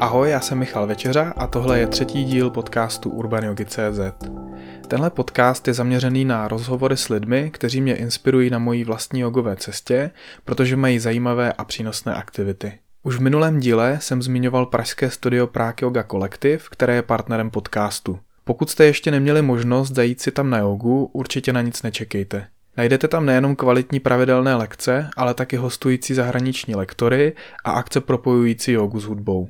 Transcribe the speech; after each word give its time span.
Ahoj, 0.00 0.30
já 0.30 0.40
jsem 0.40 0.58
Michal 0.58 0.86
Večeřa 0.86 1.32
a 1.36 1.46
tohle 1.46 1.78
je 1.78 1.86
třetí 1.86 2.24
díl 2.24 2.50
podcastu 2.50 3.10
UrbanYogi.cz. 3.10 4.28
Tenhle 4.88 5.10
podcast 5.10 5.68
je 5.68 5.74
zaměřený 5.74 6.24
na 6.24 6.48
rozhovory 6.48 6.96
s 6.96 7.08
lidmi, 7.08 7.50
kteří 7.50 7.80
mě 7.80 7.96
inspirují 7.96 8.50
na 8.50 8.58
mojí 8.58 8.84
vlastní 8.84 9.20
jogové 9.20 9.56
cestě, 9.56 10.10
protože 10.44 10.76
mají 10.76 10.98
zajímavé 10.98 11.52
a 11.52 11.64
přínosné 11.64 12.14
aktivity. 12.14 12.72
Už 13.02 13.16
v 13.16 13.20
minulém 13.20 13.60
díle 13.60 13.98
jsem 14.00 14.22
zmiňoval 14.22 14.66
pražské 14.66 15.10
studio 15.10 15.46
Prague 15.46 15.86
Yoga 15.86 16.02
Collective, 16.02 16.62
které 16.70 16.94
je 16.94 17.02
partnerem 17.02 17.50
podcastu. 17.50 18.18
Pokud 18.44 18.70
jste 18.70 18.84
ještě 18.84 19.10
neměli 19.10 19.42
možnost 19.42 19.94
zajít 19.94 20.20
si 20.20 20.30
tam 20.30 20.50
na 20.50 20.58
jogu, 20.58 21.10
určitě 21.12 21.52
na 21.52 21.62
nic 21.62 21.82
nečekejte. 21.82 22.46
Najdete 22.76 23.08
tam 23.08 23.26
nejenom 23.26 23.56
kvalitní 23.56 24.00
pravidelné 24.00 24.54
lekce, 24.54 25.10
ale 25.16 25.34
taky 25.34 25.56
hostující 25.56 26.14
zahraniční 26.14 26.74
lektory 26.74 27.32
a 27.64 27.70
akce 27.70 28.00
propojující 28.00 28.72
jogu 28.72 29.00
s 29.00 29.04
hudbou. 29.04 29.48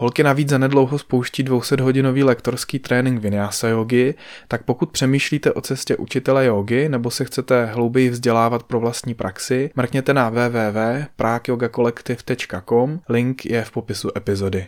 Holky 0.00 0.22
navíc 0.22 0.48
zanedlouho 0.48 0.98
spouští 0.98 1.44
200-hodinový 1.44 2.24
lektorský 2.24 2.78
trénink 2.78 3.22
Vinyasa 3.22 3.68
jogy, 3.68 4.14
tak 4.48 4.62
pokud 4.62 4.92
přemýšlíte 4.92 5.52
o 5.52 5.60
cestě 5.60 5.96
učitele 5.96 6.46
jogy 6.46 6.88
nebo 6.88 7.10
se 7.10 7.24
chcete 7.24 7.64
hlouběji 7.64 8.10
vzdělávat 8.10 8.62
pro 8.62 8.80
vlastní 8.80 9.14
praxi, 9.14 9.70
mrkněte 9.76 10.14
na 10.14 10.30
www.prakyogakolektiv.com, 10.30 13.00
link 13.08 13.46
je 13.46 13.64
v 13.64 13.70
popisu 13.70 14.08
epizody. 14.16 14.66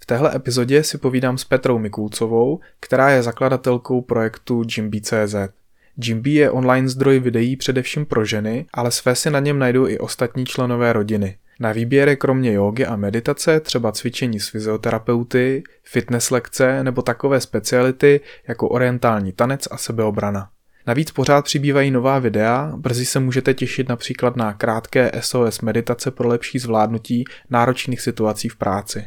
V 0.00 0.06
téhle 0.06 0.36
epizodě 0.36 0.82
si 0.82 0.98
povídám 0.98 1.38
s 1.38 1.44
Petrou 1.44 1.78
Mikulcovou, 1.78 2.60
která 2.80 3.10
je 3.10 3.22
zakladatelkou 3.22 4.00
projektu 4.00 4.62
Jimby.cz. 4.76 5.34
Jimby 6.04 6.30
je 6.30 6.50
online 6.50 6.88
zdroj 6.88 7.18
videí 7.18 7.56
především 7.56 8.06
pro 8.06 8.24
ženy, 8.24 8.66
ale 8.72 8.90
své 8.90 9.14
si 9.14 9.30
na 9.30 9.40
něm 9.40 9.58
najdou 9.58 9.88
i 9.88 9.98
ostatní 9.98 10.46
členové 10.46 10.92
rodiny. 10.92 11.36
Na 11.60 11.72
výběr 11.72 12.08
je 12.08 12.16
kromě 12.16 12.52
jógy 12.52 12.86
a 12.86 12.96
meditace 12.96 13.60
třeba 13.60 13.92
cvičení 13.92 14.40
s 14.40 14.48
fyzioterapeuty, 14.48 15.62
fitness 15.82 16.30
lekce 16.30 16.84
nebo 16.84 17.02
takové 17.02 17.40
speciality 17.40 18.20
jako 18.48 18.68
orientální 18.68 19.32
tanec 19.32 19.68
a 19.70 19.76
sebeobrana. 19.76 20.48
Navíc 20.86 21.10
pořád 21.10 21.44
přibývají 21.44 21.90
nová 21.90 22.18
videa, 22.18 22.72
brzy 22.76 23.06
se 23.06 23.20
můžete 23.20 23.54
těšit 23.54 23.88
například 23.88 24.36
na 24.36 24.52
krátké 24.52 25.10
SOS 25.20 25.60
meditace 25.60 26.10
pro 26.10 26.28
lepší 26.28 26.58
zvládnutí 26.58 27.24
náročných 27.50 28.00
situací 28.00 28.48
v 28.48 28.56
práci. 28.56 29.06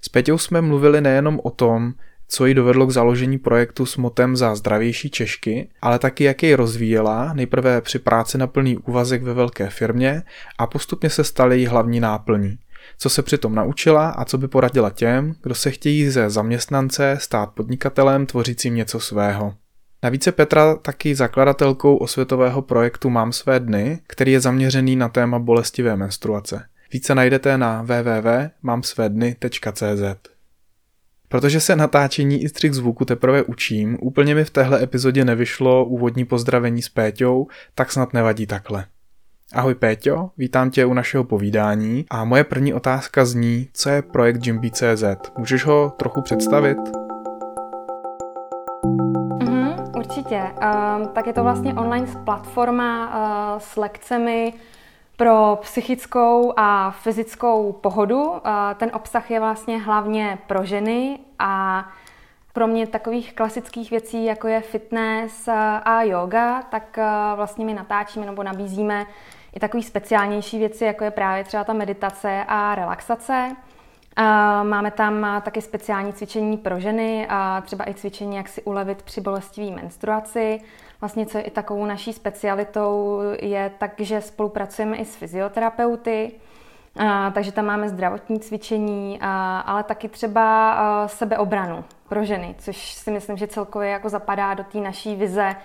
S 0.00 0.08
Peťou 0.08 0.38
jsme 0.38 0.60
mluvili 0.60 1.00
nejenom 1.00 1.40
o 1.42 1.50
tom, 1.50 1.92
co 2.28 2.46
ji 2.46 2.54
dovedlo 2.54 2.86
k 2.86 2.90
založení 2.90 3.38
projektu 3.38 3.86
s 3.86 3.96
motem 3.96 4.36
za 4.36 4.54
zdravější 4.54 5.10
Češky, 5.10 5.68
ale 5.82 5.98
taky 5.98 6.24
jak 6.24 6.42
jej 6.42 6.54
rozvíjela, 6.54 7.32
nejprve 7.32 7.80
při 7.80 7.98
práci 7.98 8.38
na 8.38 8.46
plný 8.46 8.76
úvazek 8.76 9.22
ve 9.22 9.34
velké 9.34 9.70
firmě 9.70 10.22
a 10.58 10.66
postupně 10.66 11.10
se 11.10 11.24
staly 11.24 11.58
její 11.58 11.66
hlavní 11.66 12.00
náplní. 12.00 12.58
Co 12.98 13.10
se 13.10 13.22
přitom 13.22 13.54
naučila 13.54 14.08
a 14.08 14.24
co 14.24 14.38
by 14.38 14.48
poradila 14.48 14.90
těm, 14.90 15.34
kdo 15.42 15.54
se 15.54 15.70
chtějí 15.70 16.10
ze 16.10 16.30
zaměstnance 16.30 17.16
stát 17.20 17.50
podnikatelem 17.54 18.26
tvořícím 18.26 18.74
něco 18.74 19.00
svého. 19.00 19.54
Navíc 20.02 20.26
je 20.26 20.32
Petra 20.32 20.74
taky 20.74 21.14
zakladatelkou 21.14 21.96
osvětového 21.96 22.62
projektu 22.62 23.10
Mám 23.10 23.32
své 23.32 23.60
dny, 23.60 23.98
který 24.06 24.32
je 24.32 24.40
zaměřený 24.40 24.96
na 24.96 25.08
téma 25.08 25.38
bolestivé 25.38 25.96
menstruace. 25.96 26.64
Více 26.92 27.14
najdete 27.14 27.58
na 27.58 27.82
www.mamsvedny.cz. 27.82 30.33
Protože 31.34 31.60
se 31.60 31.76
natáčení 31.76 32.42
i 32.42 32.48
střih 32.48 32.74
zvuku 32.74 33.04
teprve 33.04 33.42
učím, 33.42 33.98
úplně 34.00 34.34
mi 34.34 34.44
v 34.44 34.50
téhle 34.50 34.82
epizodě 34.82 35.24
nevyšlo 35.24 35.84
úvodní 35.84 36.24
pozdravení 36.24 36.82
s 36.82 36.88
Péťou, 36.88 37.46
tak 37.74 37.92
snad 37.92 38.12
nevadí 38.12 38.46
takhle. 38.46 38.84
Ahoj 39.54 39.74
Péťo, 39.74 40.30
vítám 40.38 40.70
tě 40.70 40.84
u 40.84 40.92
našeho 40.92 41.24
povídání 41.24 42.04
a 42.10 42.24
moje 42.24 42.44
první 42.44 42.74
otázka 42.74 43.24
zní, 43.24 43.68
co 43.72 43.90
je 43.90 44.02
projekt 44.02 44.46
Jimby.cz. 44.46 45.04
Můžeš 45.38 45.64
ho 45.64 45.92
trochu 45.96 46.22
představit? 46.22 46.78
Mm-hmm, 48.84 49.96
určitě. 49.96 50.40
Uh, 50.62 51.06
tak 51.06 51.26
je 51.26 51.32
to 51.32 51.42
vlastně 51.42 51.74
online 51.74 52.06
platforma 52.24 53.08
uh, 53.54 53.58
s 53.58 53.76
lekcemi, 53.76 54.52
pro 55.16 55.58
psychickou 55.62 56.52
a 56.56 56.90
fyzickou 56.90 57.72
pohodu. 57.72 58.32
Ten 58.76 58.90
obsah 58.94 59.30
je 59.30 59.40
vlastně 59.40 59.78
hlavně 59.78 60.38
pro 60.46 60.64
ženy 60.64 61.18
a 61.38 61.84
pro 62.52 62.66
mě 62.66 62.86
takových 62.86 63.34
klasických 63.34 63.90
věcí, 63.90 64.24
jako 64.24 64.48
je 64.48 64.60
fitness 64.60 65.48
a 65.84 66.02
yoga, 66.02 66.62
tak 66.62 66.98
vlastně 67.36 67.64
my 67.64 67.74
natáčíme 67.74 68.26
nebo 68.26 68.42
nabízíme 68.42 69.06
i 69.52 69.60
takové 69.60 69.82
speciálnější 69.82 70.58
věci, 70.58 70.84
jako 70.84 71.04
je 71.04 71.10
právě 71.10 71.44
třeba 71.44 71.64
ta 71.64 71.72
meditace 71.72 72.44
a 72.48 72.74
relaxace. 72.74 73.56
Máme 74.62 74.90
tam 74.90 75.42
taky 75.42 75.62
speciální 75.62 76.12
cvičení 76.12 76.56
pro 76.56 76.80
ženy 76.80 77.26
a 77.28 77.60
třeba 77.60 77.88
i 77.88 77.94
cvičení, 77.94 78.36
jak 78.36 78.48
si 78.48 78.62
ulevit 78.62 79.02
při 79.02 79.20
bolestivé 79.20 79.76
menstruaci. 79.76 80.60
Vlastně, 81.00 81.26
co 81.26 81.38
je 81.38 81.44
i 81.44 81.50
takovou 81.50 81.86
naší 81.86 82.12
specialitou, 82.12 83.20
je 83.40 83.72
tak, 83.78 83.92
že 83.98 84.20
spolupracujeme 84.20 84.96
i 84.96 85.04
s 85.04 85.16
fyzioterapeuty, 85.16 86.32
a, 86.96 87.30
takže 87.30 87.52
tam 87.52 87.66
máme 87.66 87.88
zdravotní 87.88 88.40
cvičení, 88.40 89.18
a, 89.20 89.60
ale 89.60 89.82
taky 89.82 90.08
třeba 90.08 90.72
a, 90.72 91.08
sebeobranu 91.08 91.84
pro 92.08 92.24
ženy, 92.24 92.54
což 92.58 92.92
si 92.92 93.10
myslím, 93.10 93.36
že 93.36 93.46
celkově 93.46 93.90
jako 93.90 94.08
zapadá 94.08 94.54
do 94.54 94.64
té 94.64 94.78
naší 94.78 95.16
vize, 95.16 95.56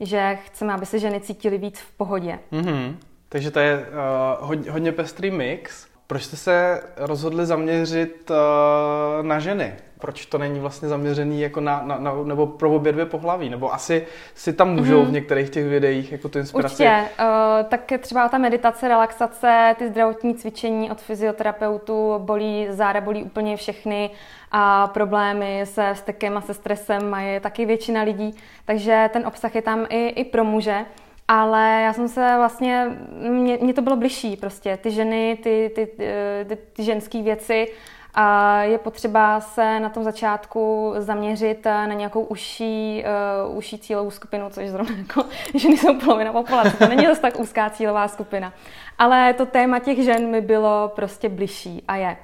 že 0.00 0.38
chceme, 0.44 0.72
aby 0.72 0.86
se 0.86 0.98
ženy 0.98 1.20
cítily 1.20 1.58
víc 1.58 1.80
v 1.80 1.96
pohodě. 1.96 2.38
Mm-hmm. 2.52 2.96
Takže 3.28 3.50
to 3.50 3.58
je 3.58 3.78
uh, 3.78 4.46
hodně, 4.48 4.70
hodně 4.70 4.92
pestrý 4.92 5.30
mix. 5.30 5.86
Proč 6.06 6.22
jste 6.22 6.36
se 6.36 6.82
rozhodli 6.96 7.46
zaměřit 7.46 8.30
uh, 8.30 9.26
na 9.26 9.38
ženy? 9.38 9.74
Proč 9.98 10.26
to 10.26 10.38
není 10.38 10.60
vlastně 10.60 10.88
zaměřený 10.88 11.40
jako 11.40 11.60
na, 11.60 11.82
na, 11.84 11.98
na 11.98 12.12
nebo 12.24 12.46
pro 12.46 12.74
obě 12.74 12.92
dvě 12.92 13.06
pohlaví? 13.06 13.50
Nebo 13.50 13.74
asi 13.74 14.06
si 14.34 14.52
tam 14.52 14.70
můžou 14.74 15.02
mm-hmm. 15.02 15.08
v 15.08 15.12
některých 15.12 15.50
těch 15.50 15.66
videích 15.66 16.12
jako 16.12 16.28
tu 16.28 16.38
inspiraci? 16.38 16.72
Určitě. 16.72 17.04
Uh, 17.20 17.66
tak 17.68 17.92
třeba 17.98 18.28
ta 18.28 18.38
meditace, 18.38 18.88
relaxace, 18.88 19.74
ty 19.78 19.88
zdravotní 19.88 20.34
cvičení 20.34 20.90
od 20.90 21.00
fyzioterapeutu, 21.00 22.18
bolí 22.18 22.66
záda, 22.70 23.00
bolí 23.00 23.22
úplně 23.22 23.56
všechny 23.56 24.10
a 24.52 24.86
problémy 24.86 25.60
se 25.64 25.90
stekem 25.94 26.36
a 26.36 26.40
se 26.40 26.54
stresem 26.54 27.10
mají 27.10 27.40
taky 27.40 27.66
většina 27.66 28.02
lidí. 28.02 28.34
Takže 28.64 29.10
ten 29.12 29.26
obsah 29.26 29.54
je 29.54 29.62
tam 29.62 29.86
i, 29.88 30.08
i 30.08 30.24
pro 30.24 30.44
muže. 30.44 30.84
Ale 31.28 31.82
já 31.84 31.92
jsem 31.92 32.08
se 32.08 32.34
vlastně, 32.36 32.86
mně, 33.18 33.58
mně 33.60 33.74
to 33.74 33.82
bylo 33.82 33.96
bližší 33.96 34.36
prostě, 34.36 34.76
ty 34.76 34.90
ženy, 34.90 35.38
ty, 35.42 35.70
ty, 35.74 35.86
ty, 35.86 36.14
ty, 36.48 36.56
ty 36.56 36.84
ženské 36.84 37.22
věci 37.22 37.68
a 38.14 38.62
je 38.62 38.78
potřeba 38.78 39.40
se 39.40 39.80
na 39.80 39.88
tom 39.88 40.04
začátku 40.04 40.94
zaměřit 40.98 41.64
na 41.64 41.86
nějakou 41.86 42.20
užší, 42.20 43.04
uh, 43.46 43.56
užší 43.56 43.78
cílovou 43.78 44.10
skupinu, 44.10 44.50
což 44.50 44.68
zrovna 44.68 44.96
jako 44.96 45.24
ženy 45.54 45.76
jsou 45.76 45.98
polovina 45.98 46.32
populace, 46.32 46.76
to 46.76 46.86
není 46.86 47.06
zase 47.06 47.20
tak 47.20 47.40
úzká 47.40 47.70
cílová 47.70 48.08
skupina. 48.08 48.52
Ale 48.98 49.32
to 49.32 49.46
téma 49.46 49.78
těch 49.78 49.98
žen 49.98 50.30
mi 50.30 50.40
bylo 50.40 50.92
prostě 50.96 51.28
bližší 51.28 51.84
a 51.88 51.96
je. 51.96 52.16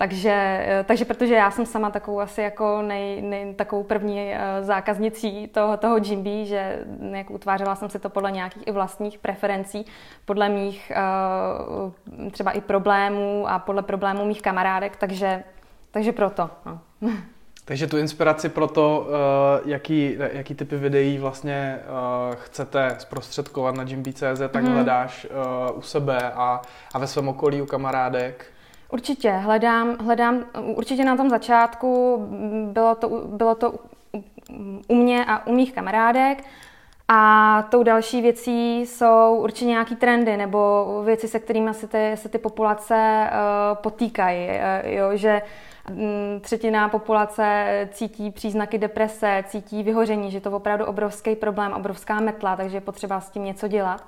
Takže, 0.00 0.64
eh, 0.66 0.84
takže 0.84 1.04
protože 1.04 1.34
já 1.34 1.50
jsem 1.50 1.66
sama 1.66 1.90
takovou 1.90 2.20
asi 2.20 2.42
jako 2.42 2.82
nej, 2.82 3.22
nej, 3.22 3.54
takovou 3.54 3.82
první 3.82 4.32
uh, 4.32 4.66
zákaznicí 4.66 5.48
toho, 5.48 5.76
toho 5.76 5.96
Jimby, 5.96 6.46
že 6.46 6.84
jak 7.10 7.30
utvářela 7.30 7.74
jsem 7.74 7.90
si 7.90 7.98
to 7.98 8.08
podle 8.08 8.30
nějakých 8.30 8.66
i 8.66 8.72
vlastních 8.72 9.18
preferencí, 9.18 9.86
podle 10.24 10.48
mých 10.48 10.92
uh, 12.16 12.30
třeba 12.30 12.50
i 12.50 12.60
problémů 12.60 13.48
a 13.48 13.58
podle 13.58 13.82
problémů 13.82 14.24
mých 14.24 14.42
kamarádek, 14.42 14.96
takže, 14.96 15.42
takže 15.90 16.12
proto. 16.12 16.50
No. 16.66 16.80
Takže 17.64 17.86
tu 17.86 17.98
inspiraci 17.98 18.48
pro 18.48 18.66
to, 18.66 19.08
jaký, 19.64 20.16
jaký 20.32 20.54
typy 20.54 20.76
videí 20.76 21.18
vlastně 21.18 21.78
chcete 22.34 22.96
zprostředkovat 22.98 23.74
na 23.74 23.82
Jimby.cz, 23.82 24.40
tak 24.50 24.64
mm. 24.64 24.72
hledáš 24.72 25.26
u 25.74 25.82
sebe 25.82 26.32
a, 26.34 26.62
a 26.94 26.98
ve 26.98 27.06
svém 27.06 27.28
okolí 27.28 27.62
u 27.62 27.66
kamarádek? 27.66 28.52
Určitě, 28.90 29.30
hledám, 29.30 29.96
hledám, 30.00 30.44
určitě 30.74 31.04
na 31.04 31.16
tom 31.16 31.30
začátku 31.30 32.18
bylo 32.72 32.94
to, 32.94 33.08
bylo 33.08 33.54
to 33.54 33.74
u 34.88 34.94
mě 34.94 35.24
a 35.24 35.46
u 35.46 35.52
mých 35.52 35.72
kamarádek. 35.72 36.44
A 37.12 37.62
tou 37.70 37.82
další 37.82 38.22
věcí 38.22 38.80
jsou 38.80 39.36
určitě 39.42 39.64
nějaký 39.64 39.96
trendy 39.96 40.36
nebo 40.36 40.86
věci, 41.04 41.28
se 41.28 41.38
kterými 41.38 41.74
se 41.74 41.86
ty, 41.88 42.12
se 42.14 42.28
ty 42.28 42.38
populace 42.38 43.30
uh, 43.30 43.78
potýkají, 43.82 44.48
uh, 44.48 44.54
jo, 44.92 45.16
že 45.16 45.42
um, 45.90 46.40
třetina 46.40 46.88
populace 46.88 47.88
cítí 47.92 48.30
příznaky 48.30 48.78
deprese, 48.78 49.44
cítí 49.46 49.82
vyhoření, 49.82 50.30
že 50.30 50.36
je 50.36 50.40
to 50.40 50.50
opravdu 50.50 50.84
obrovský 50.84 51.36
problém, 51.36 51.72
obrovská 51.72 52.20
metla, 52.20 52.56
takže 52.56 52.76
je 52.76 52.80
potřeba 52.80 53.20
s 53.20 53.30
tím 53.30 53.44
něco 53.44 53.68
dělat 53.68 54.04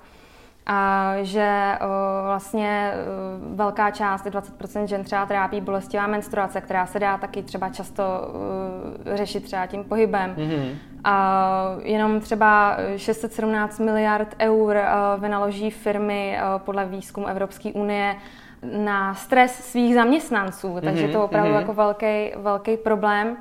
a 0.67 1.13
že 1.23 1.79
uh, 1.81 1.89
vlastně 2.27 2.93
uh, 2.95 3.57
velká 3.57 3.91
část, 3.91 4.27
20% 4.27 4.85
žen 4.85 5.05
třeba 5.05 5.27
trápí 5.27 5.61
bolestivá 5.61 6.07
menstruace, 6.07 6.61
která 6.61 6.87
se 6.87 6.99
dá 6.99 7.19
taky 7.19 7.43
třeba 7.43 7.69
často 7.69 8.03
uh, 8.05 9.17
řešit 9.17 9.45
třeba 9.45 9.67
tím 9.67 9.85
pohybem. 9.85 10.35
Mm-hmm. 10.35 10.75
A 11.05 11.77
jenom 11.83 12.21
třeba 12.21 12.77
617 12.97 13.79
miliard 13.79 14.35
eur 14.41 14.77
uh, 14.77 15.23
vynaloží 15.23 15.71
firmy 15.71 16.39
uh, 16.39 16.61
podle 16.61 16.87
výzkumu 16.87 17.27
Evropské 17.27 17.73
unie 17.73 18.17
na 18.63 19.15
stres 19.15 19.53
svých 19.71 19.95
zaměstnanců, 19.95 20.79
takže 20.85 21.07
mm-hmm. 21.07 21.13
to 21.13 21.19
je 21.19 21.25
opravdu 21.25 21.53
mm-hmm. 21.53 21.61
jako 21.61 21.75
velký, 21.75 22.33
velký 22.37 22.77
problém. 22.77 23.37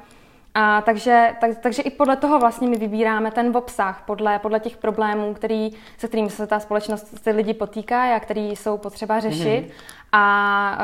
A 0.54 0.82
takže, 0.82 1.34
tak, 1.42 1.52
takže 1.62 1.82
i 1.82 1.90
podle 1.90 2.16
toho 2.16 2.40
vlastně 2.40 2.68
my 2.68 2.78
vybíráme 2.78 3.32
ten 3.32 3.58
obsah, 3.58 4.04
podle, 4.06 4.40
podle 4.40 4.60
těch 4.60 4.78
problémů, 4.78 5.34
který, 5.34 5.70
se 5.98 6.08
kterými 6.08 6.30
se 6.30 6.48
ta 6.48 6.60
společnost, 6.60 7.24
ty 7.24 7.32
lidi 7.32 7.54
potýká 7.54 8.16
a 8.16 8.20
který 8.20 8.56
jsou 8.56 8.78
potřeba 8.78 9.20
řešit. 9.20 9.66
Mm-hmm. 9.68 10.02
A 10.12 10.78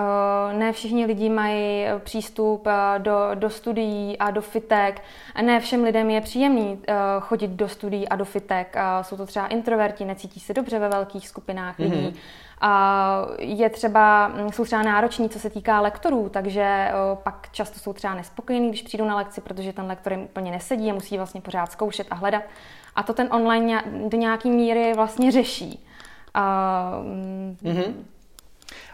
uh, 0.52 0.60
ne 0.60 0.72
všichni 0.72 1.06
lidi 1.06 1.30
mají 1.30 1.86
přístup 2.00 2.68
uh, 2.68 2.74
do, 2.98 3.14
do 3.36 3.50
studií 3.50 4.18
a 4.18 4.31
do 4.31 4.42
fitek. 4.42 5.02
A 5.36 5.42
ne 5.42 5.60
všem 5.60 5.84
lidem 5.84 6.10
je 6.10 6.22
příjemný 6.22 6.74
uh, 6.74 6.96
chodit 7.19 7.52
do 7.52 7.69
studií 7.69 8.10
a 8.10 8.16
do 8.16 8.25
fitek. 8.25 8.75
Uh, 8.75 9.04
jsou 9.04 9.18
to 9.18 9.25
třeba 9.25 9.48
introverti, 9.48 10.06
necítí 10.06 10.40
se 10.40 10.54
dobře 10.54 10.80
ve 10.80 10.90
velkých 10.90 11.28
skupinách 11.28 11.80
lidí. 11.80 12.08
Mm-hmm. 12.08 12.47
A 12.47 12.47
je 13.38 13.69
třeba, 13.69 14.27
mm, 14.27 14.51
jsou 14.51 14.65
třeba 14.65 14.83
nároční, 14.83 15.30
co 15.30 15.39
se 15.39 15.50
týká 15.50 15.81
lektorů, 15.81 16.30
takže 16.30 16.92
pak 17.24 17.48
často 17.51 17.80
jsou 17.80 17.94
třeba 17.94 18.13
nespokojení, 18.13 18.69
když 18.69 18.81
přijdou 18.81 19.06
na 19.06 19.15
lekci, 19.15 19.42
protože 19.42 19.74
ten 19.74 19.86
lektor 19.86 20.13
jim 20.13 20.21
úplně 20.21 20.51
nesedí 20.51 20.92
a 20.92 20.94
musí 20.94 21.18
vlastně 21.18 21.42
pořád 21.42 21.71
zkoušet 21.71 22.07
a 22.12 22.15
hledat. 22.15 22.44
A 22.95 23.04
to 23.04 23.13
ten 23.13 23.27
online 23.31 23.83
do 24.07 24.18
nějaké 24.18 24.50
míry 24.50 24.94
vlastně 24.95 25.31
řeší. 25.31 25.86
mm-hmm. 27.63 27.94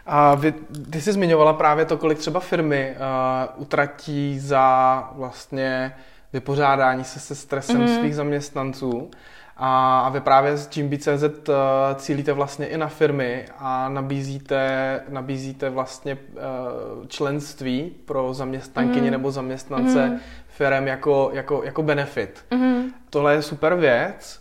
A 0.06 0.34
vy, 0.34 0.54
ty 0.90 1.00
jsi 1.00 1.12
zmiňovala 1.12 1.52
právě 1.52 1.84
to, 1.84 1.98
kolik 1.98 2.18
třeba 2.18 2.40
firmy 2.40 2.96
uh, 2.96 3.62
utratí 3.62 4.38
za 4.38 5.08
vlastně 5.12 5.96
vypořádání 6.32 7.04
se 7.04 7.20
se 7.20 7.34
stresem 7.34 7.80
mm-hmm. 7.80 7.98
svých 7.98 8.14
zaměstnanců. 8.14 9.10
A, 9.56 10.00
a 10.00 10.08
vy 10.08 10.20
právě 10.20 10.56
s 10.56 10.76
Jimby.cz 10.76 11.22
uh, 11.22 11.54
cílíte 11.96 12.32
vlastně 12.32 12.66
i 12.66 12.76
na 12.76 12.88
firmy 12.88 13.44
a 13.58 13.88
nabízíte, 13.88 15.00
nabízíte 15.08 15.70
vlastně 15.70 16.18
uh, 16.32 17.06
členství 17.06 17.92
pro 18.04 18.34
zaměstnankyně 18.34 19.08
mm-hmm. 19.08 19.10
nebo 19.10 19.30
zaměstnance 19.30 19.98
mm-hmm. 19.98 20.18
firm 20.48 20.86
jako, 20.86 21.30
jako, 21.32 21.62
jako 21.64 21.82
benefit. 21.82 22.44
Mm-hmm. 22.50 22.84
Tohle 23.10 23.34
je 23.34 23.42
super 23.42 23.74
věc. 23.74 24.40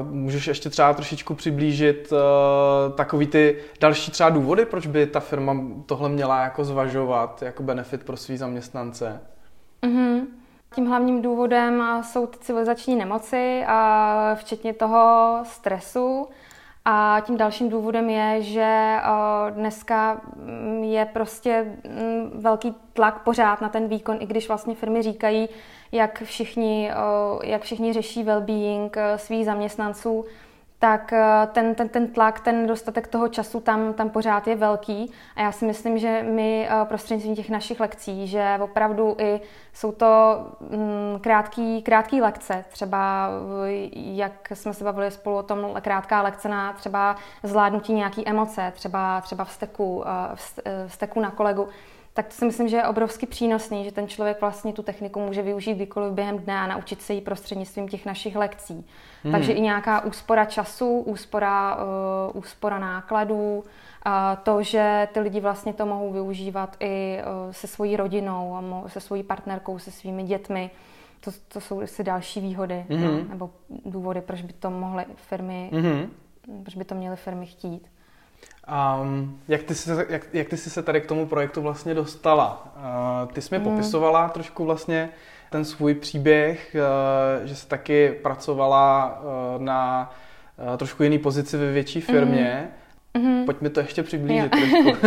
Uh, 0.00 0.12
můžeš 0.12 0.46
ještě 0.46 0.70
třeba 0.70 0.94
trošičku 0.94 1.34
přiblížit 1.34 2.12
takový 2.94 3.26
ty 3.26 3.58
další 3.80 4.10
třeba 4.10 4.30
důvody, 4.30 4.64
proč 4.64 4.86
by 4.86 5.06
ta 5.06 5.20
firma 5.20 5.56
tohle 5.86 6.08
měla 6.08 6.42
jako 6.42 6.64
zvažovat 6.64 7.42
jako 7.42 7.62
benefit 7.62 8.04
pro 8.04 8.16
svý 8.16 8.36
zaměstnance? 8.36 9.20
Mm-hmm. 9.82 10.20
Tím 10.76 10.86
hlavním 10.86 11.22
důvodem 11.22 11.84
jsou 12.02 12.26
ty 12.26 12.38
civilizační 12.38 12.96
nemoci, 12.96 13.64
a 13.66 14.34
včetně 14.34 14.72
toho 14.72 15.38
stresu. 15.42 16.28
A 16.84 17.20
tím 17.26 17.36
dalším 17.36 17.68
důvodem 17.68 18.10
je, 18.10 18.42
že 18.42 18.96
dneska 19.50 20.20
mm, 20.36 20.84
je 20.84 21.04
prostě 21.04 21.64
mm, 21.84 22.30
velký 22.34 22.74
tlak 22.92 23.24
pořád 23.24 23.60
na 23.60 23.68
ten 23.68 23.88
výkon, 23.88 24.16
i 24.20 24.26
když 24.26 24.48
vlastně 24.48 24.74
firmy 24.74 25.02
říkají, 25.02 25.48
jak 25.92 26.22
všichni, 26.22 26.90
jak 27.44 27.62
všichni 27.62 27.92
řeší 27.92 28.24
well-being 28.24 28.90
e, 28.96 29.18
svých 29.18 29.44
zaměstnanců, 29.44 30.24
tak 30.78 31.12
eh, 31.12 31.48
ten, 31.52 31.74
ten, 31.74 31.88
ten 31.88 32.08
tlak, 32.08 32.40
ten 32.40 32.62
nedostatek 32.62 33.06
toho 33.06 33.28
času 33.28 33.60
tam, 33.60 33.92
tam 33.92 34.10
pořád 34.10 34.46
je 34.46 34.56
velký. 34.56 35.12
A 35.36 35.40
já 35.42 35.52
si 35.52 35.64
myslím, 35.64 35.98
že 35.98 36.22
my 36.30 36.68
eh, 36.70 36.84
prostřednictvím 36.84 37.36
těch 37.36 37.50
našich 37.50 37.80
lekcí, 37.80 38.26
že 38.26 38.58
opravdu 38.60 39.16
i 39.18 39.40
jsou 39.72 39.92
to 39.92 40.06
mm, 40.60 41.20
krátký, 41.20 41.82
krátký 41.82 42.20
lekce, 42.20 42.64
třeba 42.68 43.28
jak 43.92 44.52
jsme 44.54 44.74
se 44.74 44.84
bavili 44.84 45.10
spolu 45.10 45.36
o 45.36 45.42
tom, 45.42 45.68
krátká 45.80 46.22
lekce 46.22 46.48
na 46.48 46.72
třeba 46.72 47.16
zvládnutí 47.42 47.92
nějaký 47.92 48.28
emoce, 48.28 48.72
třeba, 48.74 49.20
třeba 49.20 49.44
vzteku, 49.44 50.04
eh, 50.06 50.88
vzteku 50.88 51.20
na 51.20 51.30
kolegu, 51.30 51.68
tak 52.16 52.26
to 52.26 52.32
si 52.32 52.44
myslím, 52.44 52.68
že 52.68 52.76
je 52.76 52.84
obrovsky 52.84 53.26
přínosný, 53.26 53.84
že 53.84 53.92
ten 53.92 54.08
člověk 54.08 54.40
vlastně 54.40 54.72
tu 54.72 54.82
techniku 54.82 55.20
může 55.20 55.42
využít 55.42 55.74
kdykoliv 55.74 56.12
během 56.12 56.38
dne 56.38 56.58
a 56.58 56.66
naučit 56.66 57.02
se 57.02 57.14
ji 57.14 57.20
prostřednictvím 57.20 57.88
těch 57.88 58.06
našich 58.06 58.36
lekcí. 58.36 58.86
Hmm. 59.22 59.32
Takže 59.32 59.52
i 59.52 59.60
nějaká 59.60 60.04
úspora 60.04 60.44
času, 60.44 60.98
úspora, 60.98 61.76
uh, 61.76 62.38
úspora 62.38 62.78
nákladů, 62.78 63.58
uh, 63.58 64.12
to, 64.42 64.62
že 64.62 65.08
ty 65.12 65.20
lidi 65.20 65.40
vlastně 65.40 65.72
to 65.72 65.86
mohou 65.86 66.12
využívat 66.12 66.76
i 66.80 67.18
uh, 67.18 67.52
se 67.52 67.66
svojí 67.66 67.96
rodinou, 67.96 68.56
se 68.86 69.00
svojí 69.00 69.22
partnerkou, 69.22 69.78
se 69.78 69.90
svými 69.90 70.22
dětmi, 70.22 70.70
to, 71.20 71.30
to 71.48 71.60
jsou 71.60 71.80
asi 71.80 72.04
další 72.04 72.40
výhody 72.40 72.86
no, 72.88 73.24
nebo 73.28 73.50
důvody, 73.84 74.20
proč 74.20 74.42
by 74.42 74.52
to 74.52 74.70
mohly 74.70 75.04
firmy, 75.14 75.70
mm-hmm. 75.72 76.08
proč 76.62 76.76
by 76.76 76.84
to 76.84 76.94
měly 76.94 77.16
firmy 77.16 77.46
chtít. 77.46 77.88
Um, 79.00 79.38
jak, 79.48 79.62
ty 79.62 79.74
jsi, 79.74 79.90
jak, 80.08 80.26
jak 80.32 80.48
ty 80.48 80.56
jsi 80.56 80.70
se 80.70 80.82
tady 80.82 81.00
k 81.00 81.06
tomu 81.06 81.26
projektu 81.26 81.62
vlastně 81.62 81.94
dostala? 81.94 82.68
Uh, 82.76 83.32
ty 83.32 83.40
jsi 83.40 83.54
mi 83.54 83.58
mm. 83.58 83.64
popisovala 83.64 84.28
trošku 84.28 84.64
vlastně 84.64 85.08
ten 85.50 85.64
svůj 85.64 85.94
příběh, 85.94 86.76
uh, 87.40 87.46
že 87.46 87.54
jsi 87.54 87.68
taky 87.68 88.18
pracovala 88.22 89.18
uh, 89.20 89.62
na 89.62 90.12
uh, 90.70 90.76
trošku 90.76 91.02
jiný 91.02 91.18
pozici 91.18 91.56
ve 91.56 91.72
větší 91.72 92.00
firmě. 92.00 92.68
Mm. 93.18 93.44
Pojď 93.44 93.60
mi 93.60 93.70
to 93.70 93.80
ještě 93.80 94.02
přiblížit 94.02 94.50
trošku. 94.50 95.06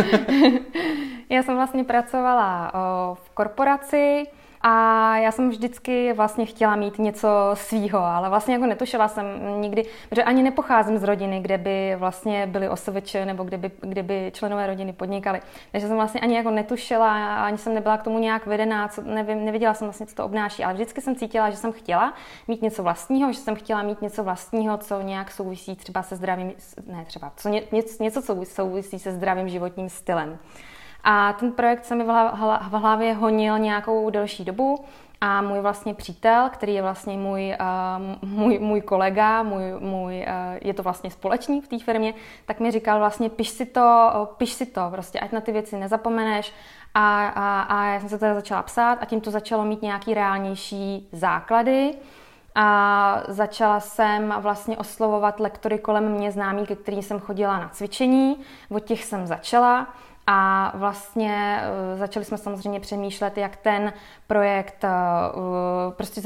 Já 1.30 1.42
jsem 1.42 1.56
vlastně 1.56 1.84
pracovala 1.84 2.72
uh, 2.74 3.16
v 3.24 3.30
korporaci, 3.30 4.24
a 4.62 5.16
já 5.16 5.32
jsem 5.32 5.50
vždycky 5.50 6.12
vlastně 6.12 6.46
chtěla 6.46 6.76
mít 6.76 6.98
něco 6.98 7.28
svýho, 7.54 7.98
ale 7.98 8.28
vlastně 8.28 8.54
jako 8.54 8.66
netušila 8.66 9.08
jsem 9.08 9.26
nikdy, 9.60 9.84
protože 10.08 10.24
ani 10.24 10.42
nepocházím 10.42 10.98
z 10.98 11.04
rodiny, 11.04 11.40
kde 11.40 11.58
by 11.58 11.96
vlastně 11.98 12.46
byly 12.46 12.68
osoveče 12.68 13.26
nebo 13.26 13.44
kde 13.44 13.58
by, 13.58 13.70
kde 13.80 14.02
by 14.02 14.32
členové 14.34 14.66
rodiny 14.66 14.92
podnikali. 14.92 15.40
Takže 15.72 15.86
jsem 15.86 15.96
vlastně 15.96 16.20
ani 16.20 16.36
jako 16.36 16.50
netušila, 16.50 17.36
ani 17.36 17.58
jsem 17.58 17.74
nebyla 17.74 17.98
k 17.98 18.02
tomu 18.02 18.18
nějak 18.18 18.46
vedená, 18.46 18.88
co, 18.88 19.02
nevím, 19.02 19.44
nevěděla 19.44 19.74
jsem 19.74 19.86
vlastně, 19.86 20.06
co 20.06 20.14
to 20.14 20.24
obnáší, 20.24 20.64
ale 20.64 20.74
vždycky 20.74 21.00
jsem 21.00 21.16
cítila, 21.16 21.50
že 21.50 21.56
jsem 21.56 21.72
chtěla 21.72 22.14
mít 22.48 22.62
něco 22.62 22.82
vlastního, 22.82 23.32
že 23.32 23.38
jsem 23.38 23.54
chtěla 23.54 23.82
mít 23.82 24.02
něco 24.02 24.24
vlastního, 24.24 24.78
co 24.78 25.00
nějak 25.00 25.30
souvisí 25.30 25.76
třeba 25.76 26.02
se 26.02 26.16
zdravým, 26.16 26.52
ne 26.86 27.04
třeba, 27.04 27.32
co 27.36 27.48
ně, 27.48 27.62
něco, 28.00 28.22
co 28.22 28.44
souvisí 28.44 28.98
se 28.98 29.12
zdravým 29.12 29.48
životním 29.48 29.88
stylem. 29.88 30.38
A 31.04 31.32
ten 31.32 31.52
projekt 31.52 31.84
se 31.84 31.94
mi 31.94 32.04
v 32.04 32.78
hlavě 32.78 33.14
honil 33.14 33.58
nějakou 33.58 34.10
delší 34.10 34.44
dobu 34.44 34.84
a 35.20 35.42
můj 35.42 35.60
vlastně 35.60 35.94
přítel, 35.94 36.48
který 36.52 36.74
je 36.74 36.82
vlastně 36.82 37.16
můj, 37.16 37.56
uh, 37.60 38.28
můj, 38.30 38.58
můj 38.58 38.80
kolega, 38.80 39.42
můj, 39.42 39.62
můj, 39.78 40.26
uh, 40.28 40.58
je 40.60 40.74
to 40.74 40.82
vlastně 40.82 41.10
společník 41.10 41.64
v 41.64 41.68
té 41.68 41.78
firmě, 41.78 42.14
tak 42.46 42.60
mi 42.60 42.70
říkal 42.70 42.98
vlastně 42.98 43.30
piš 43.30 43.48
si 43.48 43.66
to, 43.66 44.10
piš 44.36 44.52
si 44.52 44.66
to, 44.66 44.88
prostě 44.90 45.20
ať 45.20 45.32
na 45.32 45.40
ty 45.40 45.52
věci 45.52 45.76
nezapomeneš 45.76 46.52
a, 46.94 47.26
a, 47.26 47.60
a 47.60 47.84
já 47.86 48.00
jsem 48.00 48.08
se 48.08 48.18
teda 48.18 48.34
začala 48.34 48.62
psát 48.62 48.98
a 49.00 49.04
tím 49.04 49.20
to 49.20 49.30
začalo 49.30 49.64
mít 49.64 49.82
nějaký 49.82 50.14
reálnější 50.14 51.08
základy. 51.12 51.94
A 52.54 53.22
začala 53.28 53.80
jsem 53.80 54.34
vlastně 54.38 54.76
oslovovat 54.78 55.40
lektory 55.40 55.78
kolem 55.78 56.12
mě 56.12 56.32
známí, 56.32 56.66
ke 56.66 56.76
kterým 56.76 57.02
jsem 57.02 57.20
chodila 57.20 57.58
na 57.58 57.68
cvičení. 57.68 58.36
Od 58.70 58.80
těch 58.80 59.04
jsem 59.04 59.26
začala. 59.26 59.86
A 60.32 60.72
vlastně 60.74 61.62
uh, 61.92 61.98
začali 61.98 62.24
jsme 62.24 62.38
samozřejmě 62.38 62.80
přemýšlet, 62.80 63.38
jak 63.38 63.56
ten 63.56 63.92
projekt, 64.26 64.84
uh, 64.84 65.92
prostě 65.92 66.22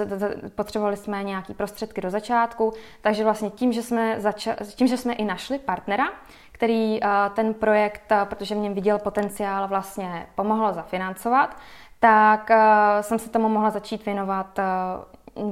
potřebovali 0.55 0.97
jsme 0.97 1.23
nějaký 1.23 1.55
prostředky 1.55 2.01
do 2.01 2.11
začátku, 2.11 2.73
takže 3.01 3.25
vlastně 3.25 3.51
tím, 3.51 3.73
že 3.73 3.83
jsme, 3.83 4.17
zača- 4.19 4.75
tím, 4.75 4.87
že 4.87 4.97
jsme 4.97 5.13
i 5.13 5.25
našli 5.25 5.59
partnera, 5.59 6.05
který 6.53 7.01
uh, 7.01 7.09
ten 7.35 7.55
projekt, 7.55 8.13
protože 8.25 8.55
mě 8.55 8.71
viděl 8.71 8.99
potenciál, 8.99 9.69
vlastně 9.69 10.27
pomohl 10.35 10.73
zafinancovat, 10.73 11.57
tak 12.01 12.51
jsem 13.01 13.19
se 13.19 13.31
tomu 13.31 13.49
mohla 13.49 13.71
začít 13.71 14.07
věnovat 14.07 14.59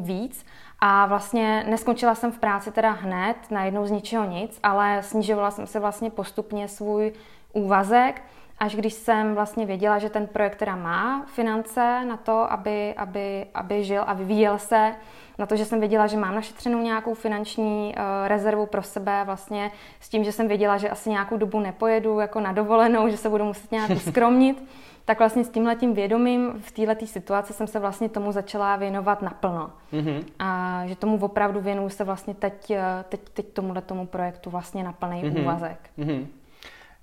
víc. 0.01 0.47
A 0.81 1.07
vlastně 1.07 1.65
neskončila 1.69 2.15
jsem 2.15 2.33
v 2.33 2.39
práci 2.39 2.73
teda 2.73 2.91
hned, 2.91 3.37
najednou 3.51 3.87
z 3.87 3.91
ničeho 3.91 4.25
nic, 4.25 4.61
ale 4.63 5.03
snižovala 5.03 5.51
jsem 5.51 5.67
se 5.67 5.81
vlastně 5.81 6.11
postupně 6.11 6.69
svůj 6.69 7.13
úvazek, 7.53 8.23
až 8.63 8.77
když 8.77 8.95
jsem 8.95 9.35
vlastně 9.35 9.67
věděla, 9.67 9.99
že 9.99 10.11
ten 10.11 10.27
projekt 10.27 10.57
teda 10.57 10.77
má 10.77 11.25
finance 11.27 12.05
na 12.09 12.17
to, 12.17 12.53
aby, 12.53 12.95
aby, 12.95 13.47
aby 13.55 13.85
žil 13.85 14.03
a 14.07 14.13
vyvíjel 14.13 14.59
se, 14.59 14.95
na 15.39 15.47
to, 15.47 15.57
že 15.57 15.65
jsem 15.65 15.81
věděla, 15.81 16.07
že 16.07 16.17
mám 16.17 16.35
našetřenou 16.35 16.83
nějakou 16.83 17.15
finanční 17.15 17.95
uh, 17.97 18.29
rezervu 18.29 18.67
pro 18.67 18.83
sebe, 18.83 19.23
vlastně 19.25 19.71
s 20.01 20.09
tím, 20.09 20.25
že 20.25 20.33
jsem 20.33 20.49
věděla, 20.49 20.77
že 20.77 20.91
asi 20.91 21.11
nějakou 21.11 21.37
dobu 21.37 21.61
nepojedu 21.61 22.21
jako 22.21 22.41
na 22.41 22.53
dovolenou, 22.53 23.09
že 23.09 23.17
se 23.17 23.29
budu 23.29 23.45
muset 23.45 23.73
nějak 23.73 23.91
uskromnit, 23.97 24.65
tak 25.05 25.19
vlastně 25.19 25.45
s 25.45 25.49
tímhletím 25.49 25.95
vědomím 25.95 26.53
v 26.61 26.73
této 26.73 27.07
situaci 27.07 27.53
jsem 27.53 27.67
se 27.67 27.79
vlastně 27.79 28.09
tomu 28.09 28.33
začala 28.33 28.77
věnovat 28.77 29.23
naplno. 29.23 29.71
Mm-hmm. 29.93 30.25
A 30.39 30.83
že 30.87 30.97
tomu 30.97 31.19
opravdu 31.19 31.61
věnuju 31.61 31.89
se 31.89 32.05
vlastně 32.05 32.35
teď, 32.35 32.71
eh, 32.71 33.05
teď, 33.09 33.21
teď 33.35 33.47
tomuhle 33.53 33.83
tomu 33.83 34.07
projektu 34.07 34.51
vlastně 34.51 34.85
na 34.85 34.93
plný 34.93 35.23
mm-hmm. 35.23 35.43
úvazek. 35.43 35.91
Mm-hmm. 35.99 36.27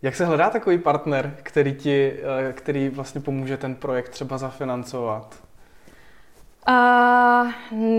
Jak 0.02 0.16
se 0.16 0.26
hledá 0.26 0.50
takový 0.50 0.78
partner, 0.78 1.36
který 1.44 1.74
ti, 1.74 2.20
eh, 2.50 2.54
který 2.54 2.90
vlastně 2.90 3.22
pomůže 3.22 3.58
ten 3.58 3.76
projekt 3.76 4.10
třeba 4.10 4.38
zafinancovat? 4.38 5.36
Uh, 6.70 7.52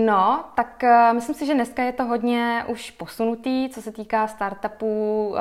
no, 0.05 0.43
tak 0.55 0.83
uh, 0.83 1.13
myslím 1.13 1.35
si, 1.35 1.45
že 1.45 1.53
dneska 1.53 1.83
je 1.83 1.91
to 1.91 2.03
hodně 2.03 2.63
už 2.67 2.91
posunutý, 2.91 3.69
co 3.69 3.81
se 3.81 3.91
týká 3.91 4.27
startupů, 4.27 5.27
uh, 5.29 5.37